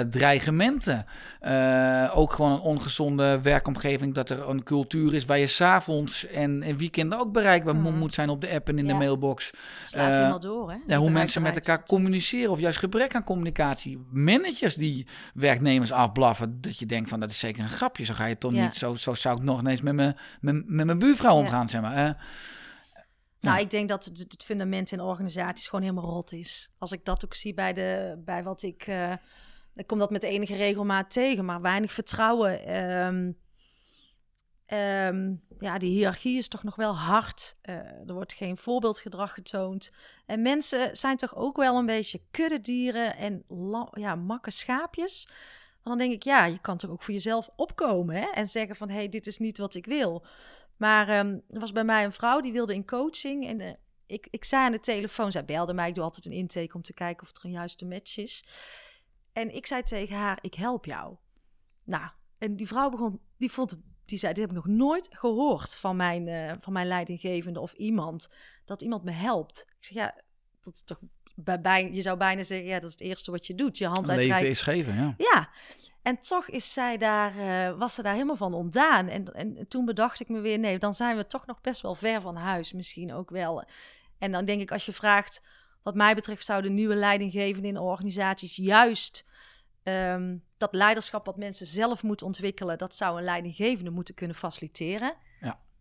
[0.10, 1.06] dreigementen.
[2.14, 6.78] Ook gewoon een ongezonde werkomgeving, dat er een cultuur is waar je s'avonds en, en
[6.78, 7.98] weekenden ook bereikbaar Mhm.
[7.98, 9.52] moet zijn op de app en in de mailbox.
[9.84, 10.78] Slaat helemaal door, hè?
[10.88, 14.06] Ja, hoe mensen met elkaar communiceren of juist gebrek aan communicatie.
[14.12, 18.04] Managers die werknemers afblaffen, dat je denkt van dat is zeker een grapje.
[18.04, 18.64] Zo ga je toch Ja.
[18.64, 21.40] niet, zo, zo zou ik nog ineens met mijn, met, met mijn buurvrouw Ja.
[21.44, 21.94] omgaan, zeg maar.
[21.96, 22.16] Nou,
[23.40, 23.58] Ja.
[23.58, 26.70] ik denk dat het, het fundament in organisaties gewoon helemaal rot is.
[26.78, 28.84] Als ik dat ook zie bij, de, bij wat ik...
[28.88, 29.14] eh
[29.76, 32.66] ik kom dat met enige regelmaat tegen, maar weinig vertrouwen.
[32.66, 33.32] Ehm,
[34.66, 37.56] ehm, ja, die hiërarchie is toch nog wel hard.
[37.62, 37.76] Eh,
[38.08, 39.92] er wordt geen voorbeeldgedrag getoond.
[40.26, 43.44] En mensen zijn toch ook wel een beetje kuddedieren en
[43.92, 45.28] ja, makke schaapjes.
[45.88, 48.28] Dan denk ik, ja, je kan toch ook voor jezelf opkomen hè?
[48.34, 48.90] en zeggen van...
[48.90, 50.26] hé, hey, dit is niet wat ik wil.
[50.78, 53.48] Maar ehm, er was bij mij een vrouw die wilde in coaching.
[53.48, 53.74] En eh,
[54.06, 55.88] ik, ik zei aan de telefoon, zij belde mij.
[55.88, 58.46] Ik doe altijd een intake om te kijken of er een juiste match is.
[59.34, 61.16] En ik zei tegen haar, ik help jou.
[61.84, 65.76] Nou, en die vrouw begon, die vond die zei, dit heb ik nog nooit gehoord
[65.76, 68.30] van mijn, eh, van mijn leidinggevende of iemand.
[68.66, 69.66] Dat iemand me helpt.
[69.68, 70.22] Ik zeg, ja,
[70.62, 71.00] dat is toch
[71.40, 73.78] bij, bij, je zou bijna zeggen, ja, dat is het eerste wat je doet.
[73.78, 74.50] Je hand leven uitreiken.
[74.50, 75.14] is geven, ja.
[75.18, 75.50] Ja,
[76.02, 79.08] en toch is zij daar, eh, was ze daar helemaal van ontdaan.
[79.08, 81.96] En, en toen bedacht ik me weer, nee, dan zijn we toch nog best wel
[81.96, 83.64] ver van huis, misschien ook wel.
[84.18, 85.42] En dan denk ik, als je vraagt,
[85.84, 89.26] wat mij betreft, zouden nieuwe leidinggevenden in organisaties juist
[89.84, 95.16] ehm, dat leiderschap wat mensen zelf moeten ontwikkelen, dat zou een leidinggevende moeten kunnen faciliteren.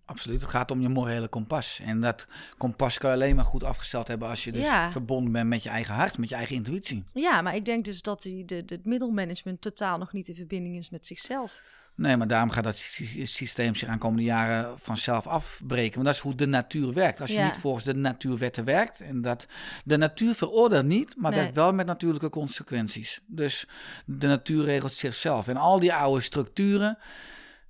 [0.06, 0.40] Absoluut.
[0.40, 1.80] Het gaat om je morele kompas.
[1.84, 2.26] En dat
[2.58, 4.90] kompas kan je alleen maar goed afgesteld hebben als je dus Ja.
[4.92, 7.04] verbonden bent met je eigen hart, met je eigen intuïtie.
[7.14, 10.76] Ja, maar ik denk dus dat die, de, het middelmanagement totaal nog niet in verbinding
[10.76, 11.60] is met zichzelf.
[11.94, 15.94] Nee, maar daarom gaat dat sy- systeem zich aankomende jaren vanzelf afbreken.
[15.94, 17.20] Want dat is hoe de natuur werkt.
[17.20, 17.44] Als je Ja.
[17.46, 19.00] niet volgens de natuurwetten werkt.
[19.00, 19.46] En dat
[19.84, 21.40] de natuur veroordeelt niet, maar Nee.
[21.40, 23.20] werkt wel met natuurlijke consequenties.
[23.26, 23.66] Dus
[24.04, 25.48] de natuur regelt zichzelf.
[25.48, 26.98] En al die oude structuren.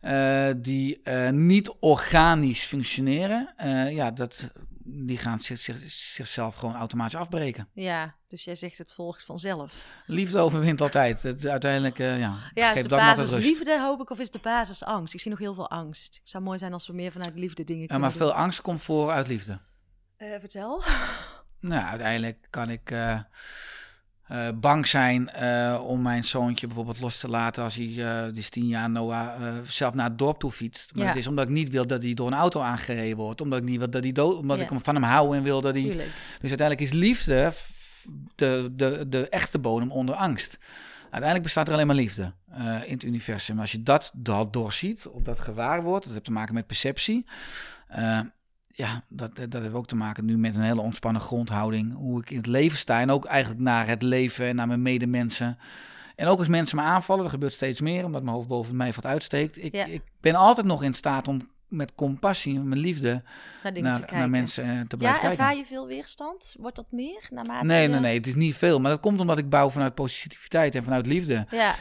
[0.01, 4.51] Eh, die eh, niet organisch functioneren, eh, ja, dat,
[4.85, 7.69] die gaan zich, zich- zichzelf gewoon automatisch afbreken.
[7.73, 9.85] Ja, dus jij zegt het volgt vanzelf.
[10.07, 11.23] Liefde overwint altijd.
[11.23, 14.85] Het, uiteindelijk, ja, Ja, is de dat basis liefde, hoop ik, of is de basis
[14.85, 15.15] angst?
[15.15, 16.15] Ik zie nog heel veel angst.
[16.15, 18.83] Het zou mooi zijn als we meer vanuit liefde dingen kunnen maar veel angst komt
[18.83, 19.61] voor uit liefde.
[20.19, 20.83] vertel.
[21.61, 22.91] Nou, uiteindelijk kan ik
[24.29, 28.39] eh, bang zijn eh, om mijn zoontje bijvoorbeeld los te laten als hij, eh die
[28.39, 30.95] is tien jaar, Noah, zelf naar het dorp toe fietst.
[30.95, 31.09] Maar Ja.
[31.09, 33.41] het is omdat ik niet wil dat hij door een auto aangereden wordt.
[33.41, 34.63] Omdat ik niet wil dat hij dood, omdat Ja.
[34.63, 35.83] ik hem van hem hou en wil dat hij...
[35.83, 36.11] Tuurlijk.
[36.41, 37.53] Dus uiteindelijk is liefde
[38.35, 40.59] de, de, de echte bodem onder angst.
[41.03, 42.33] Uiteindelijk bestaat er alleen maar liefde
[42.85, 43.61] in het universum.
[43.61, 47.27] Als je dat, dat doorziet, of dat gewaar wordt, dat heeft te maken met perceptie.
[48.79, 51.95] Ja, dat, dat heeft ook te maken nu met een hele ontspannen grondhouding.
[51.95, 54.83] Hoe ik in het leven sta en ook eigenlijk naar het leven en naar mijn
[54.83, 55.59] medemensen.
[56.17, 58.93] En ook als mensen me aanvallen, dat gebeurt steeds meer, omdat mijn hoofd boven mij
[58.93, 59.63] wat uitsteekt.
[59.65, 59.85] Ik, Ja.
[59.85, 63.23] ik ben altijd nog in staat om met compassie, met liefde,
[63.63, 65.45] Naar naar, mensen eh, te blijven ja, kijken.
[65.45, 66.55] ervaar je veel weerstand?
[66.59, 68.81] Wordt dat meer naarmate Nee, je- nee, nee, het is niet veel.
[68.81, 71.47] Maar dat komt omdat ik bouw vanuit positiviteit en vanuit liefde.
[71.51, 71.75] Ja,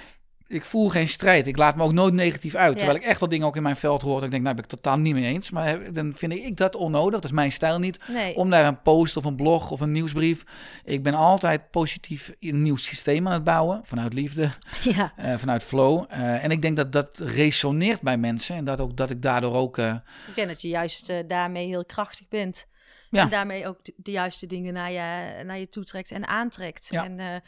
[0.47, 1.47] Ik voel geen strijd.
[1.47, 2.71] Ik laat me ook nooit negatief uit.
[2.71, 2.77] Ja.
[2.77, 4.15] Terwijl ik echt wat dingen ook in mijn veld hoor.
[4.15, 5.51] Dat ik denk, nou ben ik totaal niet mee eens.
[5.51, 7.13] Maar dan vind ik dat onnodig.
[7.13, 7.99] Dat is mijn stijl niet.
[8.07, 8.35] nee.
[8.35, 10.43] Om daar een post of een blog of een nieuwsbrief.
[10.83, 13.81] Ik ben altijd positief een nieuw systeem aan het bouwen.
[13.83, 14.51] Vanuit liefde,
[14.95, 16.05] Ja, eh, vanuit flow.
[16.09, 18.55] Eh, en ik denk dat dat resoneert bij mensen.
[18.55, 19.77] En dat, ook, dat ik daardoor ook...
[19.77, 19.95] eh,
[20.27, 22.67] ik denk dat je juist daarmee heel krachtig bent.
[23.09, 23.21] Ja.
[23.21, 26.87] En daarmee ook de, de juiste dingen naar je, naar je toe trekt en aantrekt.
[26.89, 27.03] Ja.
[27.03, 27.41] En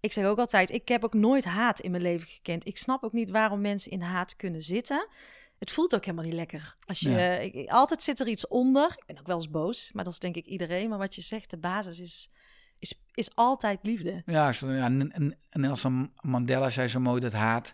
[0.00, 2.66] ik zeg ook altijd, ik heb ook nooit haat in mijn leven gekend.
[2.66, 5.06] Ik snap ook niet waarom mensen in haat kunnen zitten.
[5.58, 6.76] Het voelt ook helemaal niet lekker.
[6.86, 7.30] Als je, Ja.
[7.32, 8.90] ik- ik- altijd zit er iets onder.
[8.96, 10.88] Ik ben ook wel eens boos, maar dat is denk ik iedereen.
[10.88, 12.30] Maar wat je zegt, de basis is,
[12.78, 14.22] is, is altijd liefde.
[14.26, 17.72] Ja, zo- ja, N- N- Nelson Mandela zei zo mooi dat haat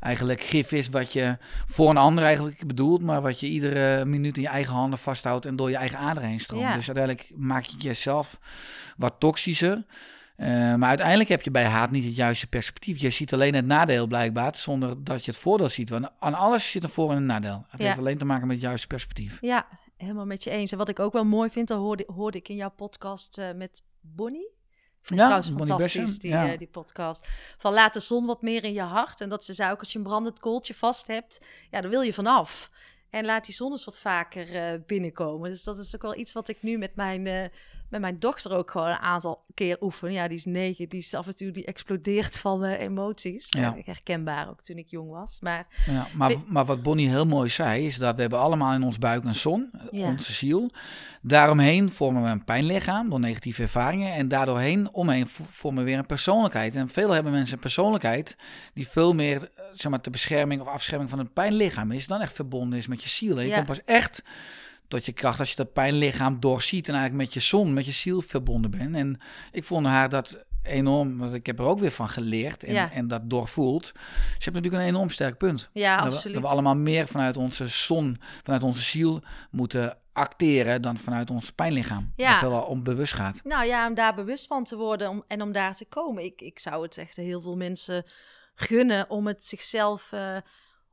[0.00, 4.36] eigenlijk gif is wat je voor een ander eigenlijk bedoelt, maar wat je iedere minuut
[4.36, 6.62] in je eigen handen vasthoudt en door je eigen aderen heen stroomt.
[6.62, 6.74] Ja.
[6.74, 8.38] Dus uiteindelijk maak je jezelf
[8.96, 9.84] wat toxischer.
[10.38, 12.98] Eh, maar uiteindelijk heb je bij haat niet het juiste perspectief.
[12.98, 15.90] Je ziet alleen het nadeel blijkbaar, zonder dat je het voordeel ziet.
[15.90, 17.64] Want aan alles zit een voor- en een nadeel.
[17.68, 17.86] Het Ja.
[17.86, 19.38] heeft alleen te maken met het juiste perspectief.
[19.40, 19.66] Ja,
[19.96, 20.72] helemaal met je eens.
[20.72, 23.52] En wat ik ook wel mooi vind, dat hoorde, hoorde ik in jouw podcast eh,
[23.56, 24.50] met Bonnie.
[25.02, 26.52] Ja, trouwens Bonnie fantastisch, die, ja.
[26.52, 27.26] eh, die podcast.
[27.58, 29.20] Van laat de zon wat meer in je hart.
[29.20, 31.38] En dat ze zei ook, als je een brandend kooltje vast hebt,
[31.70, 32.70] ja, daar wil je vanaf.
[33.10, 35.50] En laat die zon eens wat vaker binnenkomen.
[35.50, 37.50] Dus dat is ook wel iets wat ik nu met mijn,
[37.90, 40.12] met mijn dochter ook gewoon een aantal keer oefenen.
[40.12, 43.46] Ja, die is negen, die is af en toe, die explodeert van uh, emoties.
[43.50, 43.74] Ja.
[43.76, 45.38] Uh, herkenbaar ook toen ik jong was.
[45.40, 48.72] Maar, Ja, maar, We- maar wat Bonnie heel mooi zei, is dat we hebben allemaal
[48.74, 50.06] in ons buik een zon, eh, Ja.
[50.06, 50.70] onze ziel.
[51.22, 54.12] Daaromheen vormen we een pijnlichaam door negatieve ervaringen.
[54.14, 56.74] En daardoorheen, omheen, vo- vormen we weer een persoonlijkheid.
[56.74, 58.36] En veel hebben mensen een persoonlijkheid
[58.74, 62.20] die veel meer, eh, zeg maar, de bescherming of afscherming van het pijnlichaam is, dan
[62.20, 63.36] echt verbonden is met je ziel.
[63.38, 63.54] En je Ja.
[63.54, 64.22] komt pas echt
[64.88, 67.92] tot je kracht als je dat pijnlichaam doorziet en eigenlijk met je zon, met je
[67.92, 68.94] ziel verbonden bent.
[68.94, 69.20] En
[69.52, 72.92] ik vond haar dat enorm, want ik heb er ook weer van geleerd en, Ja.
[72.92, 73.86] en dat doorvoelt.
[73.86, 73.92] Ze
[74.32, 75.70] heeft natuurlijk een enorm sterk punt.
[75.72, 76.34] ja, Dat we, absoluut.
[76.36, 81.52] dat we allemaal meer vanuit onze zon, vanuit onze ziel moeten acteren dan vanuit ons
[81.52, 82.12] pijnlichaam.
[82.16, 82.40] Ja.
[82.40, 83.40] Dat wel onbewust gaat.
[83.44, 86.24] Nou ja, om daar bewust van te worden om, en om daar te komen.
[86.24, 88.04] Ik, ik zou het echt heel veel mensen
[88.54, 90.36] gunnen om het zichzelf, eh,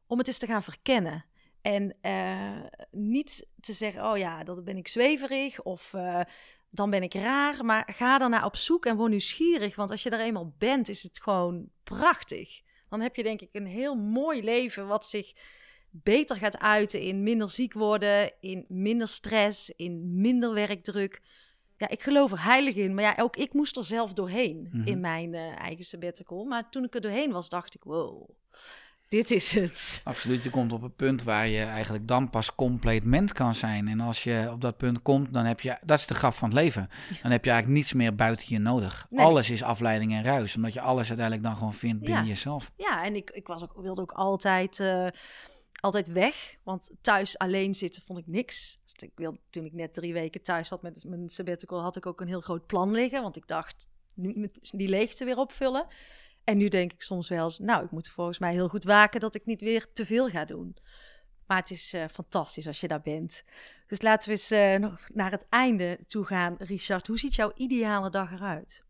[0.08, 1.26] om het eens te gaan verkennen.
[1.66, 2.62] En eh,
[2.92, 6.22] niet te zeggen, oh ja, dat ben ik zweverig of eh,
[6.70, 7.66] dan ben ik raar.
[7.66, 9.76] Maar ga daarna op zoek en word nieuwsgierig.
[9.76, 12.62] Want als je er eenmaal bent, is het gewoon prachtig.
[12.90, 15.34] Dan heb je denk ik een heel mooi leven wat zich
[15.90, 21.22] beter gaat uiten in minder ziek worden, in minder stress, in minder werkdruk.
[21.78, 22.94] Ja, ik geloof er heilig in.
[22.94, 24.88] Maar ja, ook ik moest er zelf doorheen Mhm.
[24.88, 26.44] in mijn eh, eigen sabbatical.
[26.46, 28.30] Maar toen ik er doorheen was, dacht ik, wow,
[29.16, 30.02] dit is het.
[30.04, 33.88] Absoluut, je komt op een punt waar je eigenlijk dan pas compleet mens kan zijn.
[33.88, 36.50] En als je op dat punt komt, dan heb je, dat is de grap van
[36.50, 36.90] het leven.
[37.22, 39.08] Dan heb je eigenlijk niets meer buiten je nodig.
[39.10, 39.26] Nee.
[39.26, 42.30] Alles is afleiding en ruis, omdat je alles uiteindelijk dan gewoon vindt binnen Ja.
[42.30, 42.72] jezelf.
[42.76, 45.08] Ja, en ik, ik was ook, wilde ook altijd, eh,
[45.80, 46.56] altijd weg.
[46.64, 48.80] Want thuis alleen zitten vond ik niks.
[48.86, 52.06] Dus ik wilde, toen ik net drie weken thuis zat met mijn sabbatical, had ik
[52.06, 53.22] ook een heel groot plan liggen.
[53.22, 53.88] Want ik dacht,
[54.72, 55.86] die leegte weer opvullen.
[56.46, 59.20] En nu denk ik soms wel eens, nou, ik moet volgens mij heel goed waken
[59.20, 60.78] dat ik niet weer te veel ga doen.
[61.48, 63.44] Maar het is eh, fantastisch als je daar bent.
[63.88, 66.56] Dus laten we eens eh, nog naar het einde toe gaan.
[66.60, 68.84] Richard, hoe ziet jouw ideale dag eruit?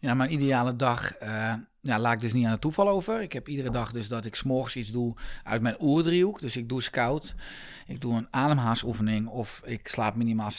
[0.00, 3.22] Ja, mijn ideale dag eh, ja, laat ik dus niet aan het toeval over.
[3.22, 5.14] Ik heb iedere dag dus dat ik s'morgens iets doe
[5.44, 6.40] uit mijn oerdriehoek.
[6.40, 7.34] Dus ik doe scout,
[7.86, 10.50] ik doe een ademhalingsoefening of ik slaap minimaal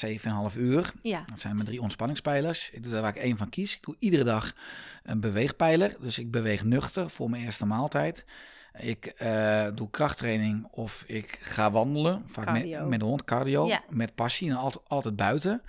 [0.52, 0.92] 7,5 uur.
[1.02, 2.70] Ja, Dat zijn mijn drie ontspanningspijlers.
[2.72, 3.76] Ik doe daar waar ik één van kies.
[3.76, 4.54] Ik doe iedere dag
[5.04, 5.96] een beweegpijler.
[6.00, 8.26] Dus ik beweeg nuchter voor mijn eerste maaltijd.
[8.80, 12.22] Ik eh, doe krachttraining of ik ga wandelen.
[12.28, 13.68] Vaak met, met de hond, cardio.
[13.68, 13.82] Ja.
[13.90, 15.62] Met passie en altijd, altijd buiten.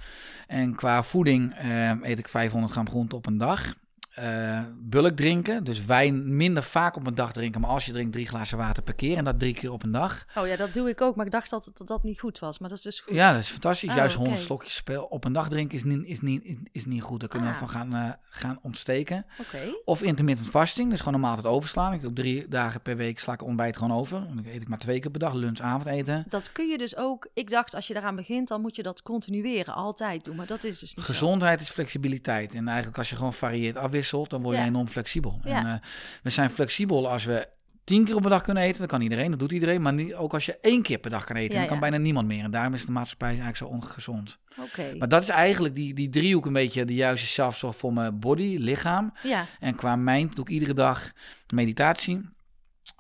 [0.47, 3.75] En qua voeding eh, eet ik 500 gram groente op een dag.
[4.13, 7.61] Eh, bulk drinken, dus wijn minder vaak op een dag drinken.
[7.61, 9.17] Maar als je drinkt, drie glazen water per keer.
[9.17, 10.25] En dat drie keer op een dag.
[10.37, 11.17] oh ja, dat doe ik ook.
[11.17, 12.59] Maar ik dacht altijd dat dat niet goed was.
[12.59, 13.15] Maar dat is dus goed.
[13.15, 13.89] Ja, dat is fantastisch.
[13.91, 14.25] Oh, Juist oké.
[14.25, 17.21] 100 slokjes op een dag drinken is niet, is niet, is niet goed.
[17.21, 17.61] Daar kunnen we Ah.
[17.61, 19.27] van gaan, eh, gaan ontsteken.
[19.41, 19.59] Oké.
[19.85, 21.93] Of intermittent fasting, dus gewoon normaal het overslaan.
[21.93, 24.17] Ik doe drie dagen per week sla ik ontbijt gewoon over.
[24.17, 26.25] En dan eet ik maar twee keer per dag, lunch, avondeten.
[26.29, 27.29] Dat kun je dus ook.
[27.35, 30.37] Ik dacht, als je daaraan begint, dan moet je dat continueren, altijd doen.
[30.37, 31.13] Maar dat is dus niet zo.
[31.13, 32.55] Gezondheid is flexibiliteit.
[32.55, 35.41] En eigenlijk als je gewoon varieert afwisselt, dan word je enorm flexibel.
[35.45, 35.75] En, eh,
[36.23, 37.49] we zijn flexibel als we
[37.85, 38.81] tien keer op een dag kunnen eten.
[38.81, 39.83] Dat kan iedereen, dat doet iedereen.
[39.83, 42.27] Maar niet, ook als je één keer per dag kan eten, dan kan bijna niemand
[42.27, 42.45] meer.
[42.45, 44.39] En daarom is de maatschappij eigenlijk zo ongezond.
[44.59, 44.95] Oké.
[44.99, 48.57] Maar dat is eigenlijk die, die driehoek een beetje de juiste zelfzorg voor mijn body,
[48.59, 49.13] lichaam.
[49.23, 51.13] Ja, En qua mind doe ik iedere dag
[51.49, 52.21] meditatie.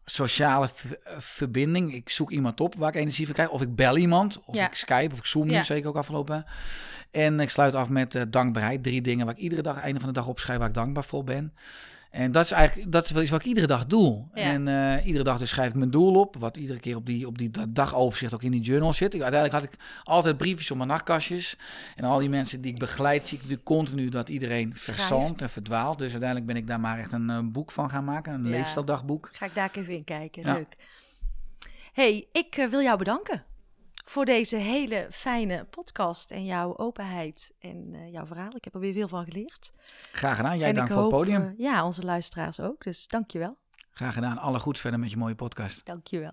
[0.04, 0.68] Sociale
[1.18, 1.94] verbinding.
[1.94, 3.48] Ik zoek iemand op waar ik energie van krijg.
[3.48, 4.40] Of ik bel iemand.
[4.44, 4.66] Of Ja.
[4.66, 5.12] ik Skype.
[5.12, 5.62] Of ik Zoom nu, Ja.
[5.62, 6.44] zeker ook afgelopen.
[7.10, 8.82] En ik sluit af met eh, dankbaarheid.
[8.82, 11.24] Drie dingen waar ik iedere dag, einde van de dag opschrijf waar ik dankbaar voor
[11.24, 11.52] ben.
[12.12, 14.24] En dat is eigenlijk dat is wel iets wat ik iedere dag doe.
[14.34, 14.42] Ja.
[14.42, 16.36] En eh, iedere dag dus schrijf ik mijn doel op.
[16.38, 19.14] Wat iedere keer op die, op die da- dagoverzicht ook in die journal zit.
[19.14, 21.56] Ik, uiteindelijk had ik altijd briefjes op mijn nachtkastjes.
[21.96, 25.50] En al die mensen die ik begeleid, zie ik natuurlijk continu dat iedereen verzandt en
[25.50, 25.98] verdwaalt.
[25.98, 28.34] Dus uiteindelijk ben ik daar maar echt een eh, boek van gaan maken.
[28.34, 28.50] Een Ja.
[28.50, 29.28] leefstijldagboek.
[29.32, 30.42] ga ik daar even in kijken.
[30.42, 30.52] Ja.
[30.54, 30.76] Leuk.
[31.92, 33.44] hey, ik eh, wil jou bedanken
[34.04, 38.54] voor deze hele fijne podcast en jouw openheid en eh, jouw verhaal.
[38.56, 39.72] Ik heb er weer veel van geleerd.
[40.12, 40.58] Graag gedaan.
[40.58, 41.42] Jij en dank voor het podium.
[41.42, 42.82] eh, ja, onze luisteraars ook.
[42.84, 43.56] Dus dank je wel.
[43.92, 44.38] Graag gedaan.
[44.38, 45.84] Alle goed verder met je mooie podcast.
[45.86, 46.32] Dank je wel.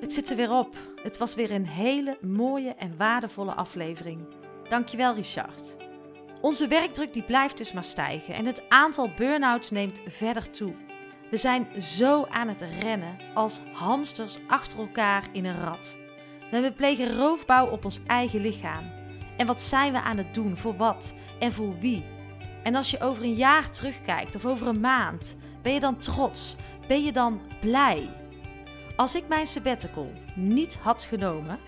[0.00, 0.76] Het zit er weer op.
[1.02, 4.20] Het was weer een hele mooie en waardevolle aflevering.
[4.68, 5.76] Dankjewel Richard.
[6.40, 10.74] Onze werkdruk die blijft dus maar stijgen en het aantal burn-outs neemt verder toe.
[11.32, 15.96] We zijn zo aan het rennen als hamsters achter elkaar in een.
[16.50, 18.90] En we plegen roofbouw op ons eigen lichaam.
[19.36, 20.56] En wat zijn we aan het doen?
[20.56, 21.14] Voor wat?
[21.38, 22.04] En voor wie?
[22.62, 26.56] En als je over een jaar terugkijkt of over een maand, ben je dan trots?
[26.88, 28.10] Ben je dan blij?
[28.96, 31.58] Als ik mijn sabbatical niet had genomen,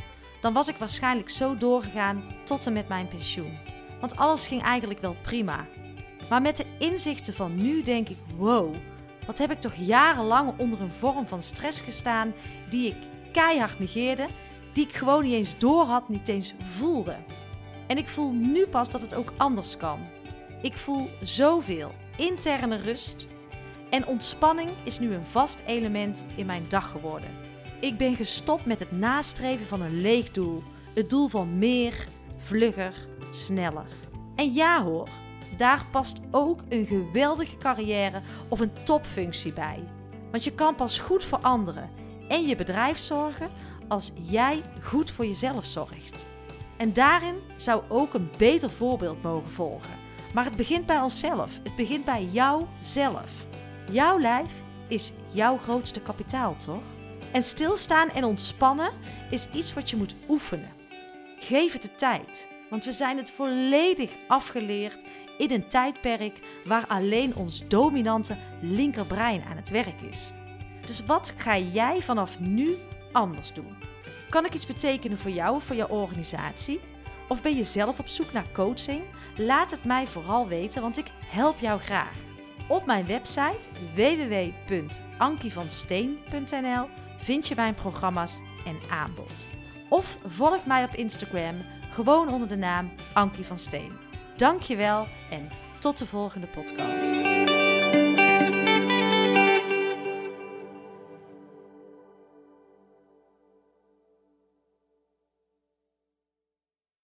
[0.40, 3.58] dan was ik waarschijnlijk zo doorgegaan tot en met mijn pensioen.
[4.00, 5.66] Want alles ging eigenlijk wel prima.
[6.28, 8.74] Maar met de inzichten van nu denk ik: wow,
[9.27, 12.33] wat heb ik toch jarenlang onder een vorm van stress gestaan
[12.68, 12.97] die ik
[13.33, 14.27] keihard negeerde
[14.72, 17.16] die ik gewoon niet eens door had, niet eens voelde.
[17.87, 19.99] En ik voel nu pas dat het ook anders kan.
[20.62, 23.27] Ik voel zoveel interne rust
[23.91, 27.31] en ontspanning is nu een vast element in mijn dag geworden.
[27.81, 30.62] Ik ben gestopt met het nastreven van een leeg doel,
[30.95, 32.07] het doel van meer,
[32.37, 32.95] vlugger,
[33.31, 33.87] sneller.
[34.35, 35.09] En ja hoor,
[35.57, 39.84] daar past ook een geweldige carrière of een topfunctie bij.
[40.30, 41.90] Want je kan pas goed voor anderen
[42.28, 43.50] en je bedrijf zorgen
[43.88, 46.26] als jij goed voor jezelf zorgt.
[46.76, 50.02] En daarin zou ook een beter voorbeeld mogen volgen.
[50.34, 51.61] Maar het begint bij onszelf.
[51.62, 53.32] Het begint bij jouzelf.
[53.92, 54.50] Jouw lijf
[54.88, 56.82] is jouw grootste kapitaal, toch?
[57.32, 58.92] En stilstaan en ontspannen
[59.30, 60.72] is iets wat je moet oefenen.
[61.38, 65.00] Geef het de tijd, want we zijn het volledig afgeleerd
[65.39, 70.32] in een tijdperk waar alleen ons dominante linkerbrein aan het werk is.
[70.87, 72.74] Dus wat ga jij vanaf nu
[73.12, 73.76] anders doen?
[74.30, 76.80] Kan ik iets betekenen voor jou of voor jouw organisatie?
[77.28, 79.03] Of ben je zelf op zoek naar coaching?
[79.37, 82.14] Laat het mij vooral weten, want ik help jou graag.
[82.68, 89.49] Op mijn website www.ankievansteen.nl vind je mijn programma's en aanbod.
[89.89, 91.55] Of volg mij op Instagram
[91.93, 94.03] gewoon onder de naam Ankie van Steen.
[94.37, 97.34] Dankjewel en tot de volgende podcast.